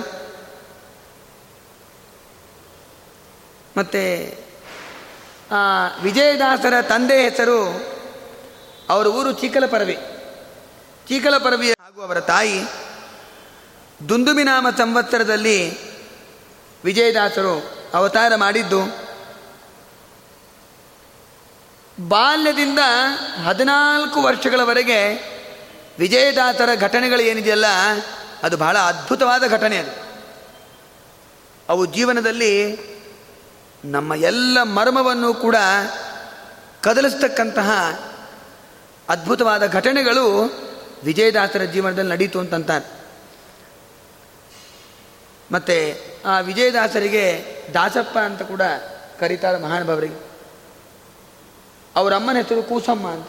ಮತ್ತು 3.78 4.02
ವಿಜಯದಾಸರ 6.04 6.74
ತಂದೆ 6.82 7.30
ಹೆಸರು 7.30 7.60
ಅವರ 8.90 9.08
ಊರು 9.08 9.32
ಚೀಕಲಪರವಿ. 9.32 9.98
ಚೀಕಲಪರವಿ 11.08 11.72
ಹಾಗೂ 11.72 12.02
ಅವರ 12.02 12.20
ತಾಯಿ 12.20 12.64
ದುಂದುಮಿನಾಮ 14.10 14.68
ಸಂವತ್ಸರದಲ್ಲಿ 14.78 15.60
ವಿಜಯದಾಸರು 16.84 17.54
ಅವತಾರ 17.94 18.36
ಮಾಡಿದ್ದು. 18.36 19.11
ಬಾಲ್ಯದಿಂದ 22.00 22.80
ಹದಿನಾಲ್ಕು 23.46 24.22
ವರ್ಷಗಳವರೆಗೆ 24.22 25.32
ವಿಜಯದಾತರ 26.00 26.70
ಘಟನೆಗಳು 26.80 27.22
ಏನಿದೆಯಲ್ಲ, 27.22 27.66
ಅದು 28.44 28.58
ಬಹಳ 28.58 28.78
ಅದ್ಭುತವಾದ 28.78 29.48
ಘಟನೆ 29.48 29.78
ಅದು. 29.78 29.92
ಅವು 31.70 31.86
ಜೀವನದಲ್ಲಿ 31.86 32.80
ನಮ್ಮ 33.86 34.14
ಎಲ್ಲ 34.14 34.64
ಮರ್ಮವನ್ನು 34.64 35.34
ಕೂಡ 35.34 35.56
ಕದಲಿಸ್ತಕ್ಕಂತಹ 36.82 37.72
ಅದ್ಭುತವಾದ 39.10 39.68
ಘಟನೆಗಳು 39.68 40.44
ವಿಜಯದಾಸರ 41.04 41.64
ಜೀವನದಲ್ಲಿ 41.64 42.10
ನಡೀತು 42.10 42.40
ಅಂತಂತಾರೆ. 42.40 43.02
ಮತ್ತು 45.52 45.98
ಆ 46.26 46.40
ವಿಜಯದಾಸರಿಗೆ 46.40 47.56
ದಾಸಪ್ಪ 47.74 48.18
ಅಂತ 48.18 48.42
ಕೂಡ 48.42 48.62
ಕರೀತಾರೆ 49.20 49.60
ಮಹಾನುಭಾವರಿಗೆ 49.60 50.31
ಅವರ 51.96 52.14
ಅಮ್ಮನ 52.14 52.36
ಹೆಸರು 52.36 52.64
ಕೂಸಮ್ಮ 52.64 53.08
ಅಂತ. 53.08 53.28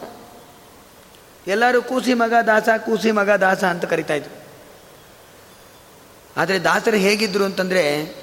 ಎಲ್ಲರೂ 1.47 1.81
ಕೂಸಿ 1.81 2.13
ಮಗ 2.13 2.33
ದಾಸ, 2.47 2.69
ಕೂಸಿ 2.85 3.11
ಮಗ 3.11 3.29
ದಾಸ 3.29 3.63
ಅಂತ 3.63 3.85
ಕರಿತಾ 3.85 4.13
ಇದ್ರು. 4.13 4.43
ಆದರೆ 6.37 6.59
ದಾಸರು 6.59 6.97
ಹೇಗಿದ್ರು 6.97 7.43
ಅಂತಂದರೆ 7.43 8.15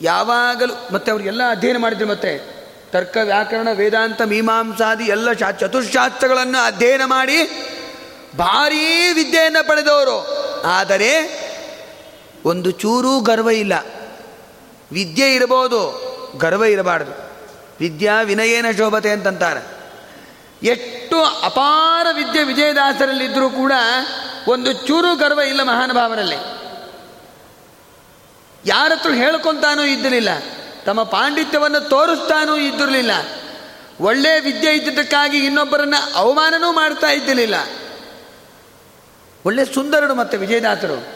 ಯಾವಾಗಲೂ 0.00 0.94
ಮತ್ತೆ 0.94 1.10
ಅವ್ರಿಗೆಲ್ಲ 1.10 1.50
ಅಧ್ಯಯನ 1.50 1.76
ಮಾಡಿದ್ರು 1.76 2.08
ಮತ್ತೆ 2.08 2.56
ತರ್ಕ, 2.90 3.16
ವ್ಯಾಕರಣ, 3.22 3.68
ವೇದಾಂತ, 3.72 4.22
ಮೀಮಾಂಸಾದಿ 4.22 5.04
ಎಲ್ಲ 5.04 5.32
ಶಾ 5.32 5.50
ಚತುಶಾಸ್ತ್ರಗಳನ್ನು 5.50 6.64
ಅಧ್ಯಯನ 6.64 7.04
ಮಾಡಿ 7.04 7.44
ಭಾರೀ 8.38 9.12
ವಿದ್ಯೆಯನ್ನು 9.12 9.68
ಪಡೆದವರು. 9.68 10.26
ಆದರೆ 10.66 11.46
ಒಂದು 12.44 12.70
ಚೂರೂ 12.70 13.20
ಗರ್ವ 13.20 13.50
ಇಲ್ಲ. 13.50 13.72
ವಿದ್ಯೆ 14.92 15.34
ಇರಬಹುದು, 15.34 16.06
ಗರ್ವ 16.38 16.64
ಇರಬಾರ್ದು. 16.64 17.25
ವಿದ್ಯಾ 17.80 18.20
ವಿನಯೇನ 18.20 18.66
ಶೋಭತೆ 18.76 19.10
ಅಂತಂತಾರೆ. 19.10 19.76
ಎಷ್ಟು 20.62 21.24
ಅಪಾರ 21.24 22.06
ವಿದ್ಯೆ 22.12 22.42
ವಿಜಯದಾಸರಲ್ಲಿದ್ದರೂ 22.42 23.50
ಕೂಡ 23.50 23.72
ಒಂದು 24.48 24.72
ಚೂರು 24.72 25.16
ಗರ್ವ 25.16 25.40
ಇಲ್ಲ 25.40 25.62
ಮಹಾನುಭಾವರಲ್ಲಿ. 25.62 26.36
ಯಾರತ್ರ 28.64 29.10
ಹೇಳ್ಕೊಂತಾನೂ 29.10 29.82
ಇದ್ದಿರಲಿಲ್ಲ. 29.82 30.28
ತಮ್ಮ 30.86 31.02
ಪಾಂಡಿತ್ಯವನ್ನು 31.02 31.80
ತೋರಿಸ್ತಾನೂ 31.80 32.56
ಇದ್ದಿರಲಿಲ್ಲ. 32.56 33.10
ಒಳ್ಳೆ 34.00 34.40
ವಿದ್ಯೆ 34.40 34.72
ಇದ್ದಿದ್ದಕ್ಕಾಗಿ 34.72 35.46
ಇನ್ನೊಬ್ಬರನ್ನು 35.46 36.14
ಅವಮಾನನೂ 36.14 36.72
ಮಾಡ್ತಾ 36.72 37.06
ಇದ್ದಿರಲಿಲ್ಲ. 37.06 37.54
ಒಳ್ಳೆ 39.46 39.64
ಸುಂದರರು 39.64 40.14
ಮತ್ತು 40.14 40.38
ವಿಜಯದಾಸರು. 40.38 41.06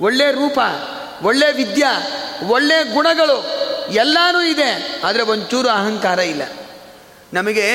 ಒಳ್ಳೆ 0.00 0.32
ರೂಪ, 0.32 0.58
ಒಳ್ಳೆ 1.22 1.52
ವಿದ್ಯಾ, 1.52 1.92
ಒಳ್ಳೆ 2.46 2.94
ಗುಣಗಳು. 2.94 3.53
ಎಲ್ಲನೂ 3.92 4.40
ಇದೆ, 4.40 4.70
ಆದರೆ 5.04 5.22
ಒಂಚೂರು 5.22 5.68
ಅಹಂಕಾರ 5.68 6.18
ಇಲ್ಲ. 6.18 6.42
ನಮಗೆ 7.32 7.66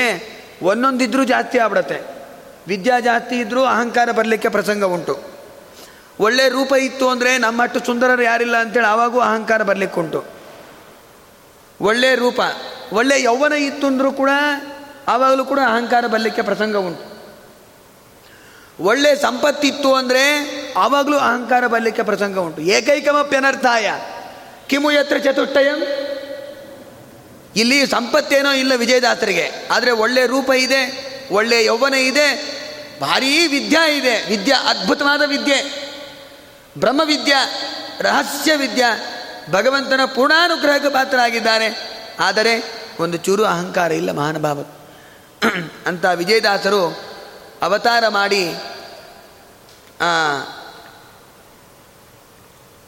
ಒಂದೊಂದಿದ್ರೂ 0.61 1.23
ಜಾಸ್ತಿ 1.23 1.57
ಆಗ್ಬಿಡತ್ತೆ. 1.57 1.99
ವಿದ್ಯಾ 2.67 2.99
ಜಾಸ್ತಿ 2.99 3.35
ಇದ್ದರೂ 3.39 3.63
ಅಹಂಕಾರ 3.63 4.11
ಬರಲಿಕ್ಕೆ 4.11 4.49
ಪ್ರಸಂಗ 4.49 4.83
ಉಂಟು. 4.83 5.15
ಒಳ್ಳೆ 6.19 6.49
ರೂಪ 6.49 6.73
ಇತ್ತು 6.73 7.09
ಅಂದರೆ 7.09 7.37
ನಮ್ಮಷ್ಟು 7.37 7.79
ಸುಂದರರು 7.85 8.21
ಯಾರಿಲ್ಲ 8.21 8.57
ಅಂತೇಳಿ 8.57 8.87
ಆವಾಗೂ 8.87 9.19
ಅಹಂಕಾರ 9.19 9.63
ಬರಲಿಕ್ಕೆ 9.63 9.99
ಉಂಟು. 9.99 10.21
ಒಳ್ಳೆ 11.79 12.15
ರೂಪ, 12.15 12.39
ಒಳ್ಳೆ 12.93 13.21
ಯೌವನ 13.21 13.53
ಇತ್ತು 13.53 13.87
ಅಂದರೂ 13.87 14.11
ಕೂಡ 14.11 14.29
ಆವಾಗಲೂ 15.07 15.45
ಕೂಡ 15.45 15.59
ಅಹಂಕಾರ 15.65 16.07
ಬರಲಿಕ್ಕೆ 16.07 16.41
ಪ್ರಸಂಗ 16.41 16.75
ಉಂಟು. 16.75 17.03
ಒಳ್ಳೆ 18.79 19.15
ಸಂಪತ್ತಿತ್ತು 19.15 19.93
ಅಂದರೆ 19.93 20.23
ಆವಾಗಲೂ 20.77 21.17
ಅಹಂಕಾರ 21.17 21.67
ಬರಲಿಕ್ಕೆ 21.67 22.03
ಪ್ರಸಂಗ 22.03 22.37
ಉಂಟು. 22.37 22.61
ಏಕೈಕಮಪ್ಯನರ್ಥಾಯ. 22.61 23.87
ಕಿಮು 24.69 24.91
ಯತ್ರ 24.91 25.17
ಚತುಷ್ಟಯಂ. 25.17 25.83
ಇಲ್ಲಿ 27.55 27.87
ಸಂಪತ್ತೇನೋ 27.87 28.51
ಇಲ್ಲ 28.51 28.75
ವಿಜಯದಾಸರಿಗೆ. 28.75 29.67
ಆದರೆ 29.71 29.91
ಒಳ್ಳೆ 29.91 30.25
ರೂಪ 30.25 30.51
ಇದೆ, 30.51 31.09
ಒಳ್ಳೆ 31.31 31.65
ಯೌವನ 31.65 31.93
ಇದೆ, 31.93 32.59
ಭಾರೀ 32.99 33.47
ವಿದ್ಯಾ 33.47 33.87
ಇದೆ. 33.87 34.29
ವಿದ್ಯಾ, 34.29 34.69
ಅದ್ಭುತವಾದ 34.69 35.21
ವಿದ್ಯೆ. 35.25 35.89
ಬ್ರಹ್ಮವಿದ್ಯಾ, 36.77 37.45
ರಹಸ್ಯ 38.01 38.55
ವಿದ್ಯಾ. 38.55 38.99
ಭಗವಂತನ 39.51 40.05
ಪೂರ್ಣಾನುಗ್ರಹಕ್ಕೆ 40.05 40.89
ಪಾತ್ರರಾಗಿದ್ದಾರೆ. 40.89 41.89
ಆದರೆ 42.19 42.73
ಒಂದು 42.99 43.17
ಚೂರು 43.17 43.45
ಅಹಂಕಾರ 43.45 43.91
ಇಲ್ಲ 43.91 44.11
ಮಹಾನುಭಾವ. 44.11 44.65
ಅಂತ 45.85 46.05
ವಿಜಯದಾಸರು 46.05 46.99
ಅವತಾರ 47.61 48.07
ಮಾಡಿ 48.07 48.55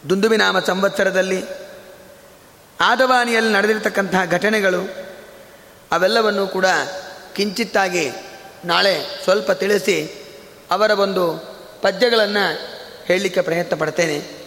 ದುಂದುಬಿನಾಮ 0.10 0.60
ಸಂವತ್ಸರದಲ್ಲಿ 0.60 1.44
ಆದವಾನಿಯಲ್ಲಿ 2.82 3.54
ನಡೆದಿರತಕ್ಕಂತಹ 3.54 4.26
ಘಟನೆಗಳು 4.26 4.89
ಅವೆಲ್ಲವನ್ನು 5.91 6.48
ಕೂಡ 6.48 6.65
ಕಿಂಚಿತ್ತಾಗಿ 7.36 8.12
ನಾಳೆ 8.65 9.24
ಸ್ವಲ್ಪ 9.24 9.52
ತಿಳಿಸಿ 9.52 10.26
ಅವರ 10.72 10.91
ಒಂದು 10.91 11.38
ಪದ್ಯಗಳನ್ನು 11.82 12.72
ಹೇಳಲಿಕ್ಕೆ 13.06 13.41
ಪ್ರಯತ್ನ 13.41 13.76
ಪಡ್ತೇನೆ. 13.76 14.41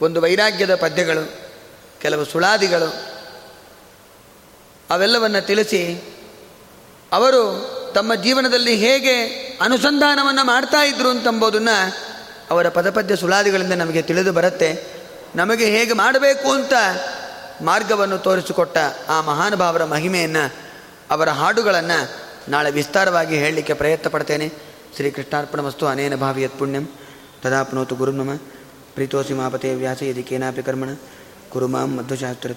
ಒಂದು 0.00 0.20
ವೈರಾಗ್ಯದ 0.20 0.74
ಪದ್ಯಗಳು, 0.74 1.40
ಕೆಲವು 2.00 2.24
ಸುಳಾದಿಗಳು, 2.24 2.94
ಅವೆಲ್ಲವನ್ನು 4.90 5.46
ತಿಳಿಸಿ 5.46 6.02
ಅವರು 7.12 7.42
ತಮ್ಮ 7.94 8.14
ಜೀವನದಲ್ಲಿ 8.14 8.76
ಹೇಗೆ 8.76 9.26
ಅನುಸಂಧಾನವನ್ನು 9.60 10.44
ಮಾಡ್ತಾ 10.44 10.84
ಇದ್ರು 10.84 11.08
ಅಂತಂಬೋದನ್ನು 11.08 11.96
ಅವರ 12.50 12.68
ಪದಪದ್ಯ 12.68 13.16
ಸುಳಾದಿಗಳಿಂದ 13.16 13.72
ನಮಗೆ 13.72 14.02
ತಿಳಿದು 14.02 14.32
ಬರುತ್ತೆ. 14.32 15.00
ನಮಗೆ 15.34 15.64
ಹೇಗೆ 15.64 15.92
ಮಾಡಬೇಕು 15.92 16.52
ಅಂತ 16.52 16.72
ಮಾರ್ಗವನ್ನು 17.62 18.18
ತೋರಿಸಿಕೊಟ್ಟ 18.18 18.78
ಆ 19.08 19.20
ಮಹಾನುಭಾವರ 19.20 19.84
ಮಹಿಮೆಯನ್ನು, 19.84 20.52
ಅವರ 21.10 21.28
ಹಾಡುಗಳನ್ನು 21.28 22.10
ನಾಳೆ 22.50 22.70
ವಿಸ್ತಾರವಾಗಿ 22.70 23.38
ಹೇಳಲಿಕ್ಕೆ 23.38 23.72
ಪ್ರಯತ್ನ 23.72 24.10
ಪಡ್ತೇನೆ 24.10 24.48
ಶ್ರೀ 24.96 25.10
ಕೃಷ್ಣಾರ್ಪಣ 25.10 25.60
ವಸ್ತು 25.60 25.86
ಅನೇನ 25.86 26.16
ಭಾವಿಯತ್ 26.16 26.58
ಪುಣ್ಯಂ. 26.58 26.88
ತದಾಪ್ನೋತು 27.42 27.94
ಗುರು 27.94 28.12
ನಮ. 28.12 28.38
ಪ್ರೀತೋಸಿ 28.94 29.32
ಮಾಪತೆ 29.32 29.74
ವ್ಯಾಸ 29.74 30.02
ಯದಿ 30.02 30.22
ಕೇನಾಪಿ 30.22 30.62
ಕರ್ಮಣ. 30.62 30.88
ಕುರು 31.50 31.68
ಮಾಂ 31.68 31.96
ಮಧ್ವಶಾಸ್ತ್ರ 31.96 32.50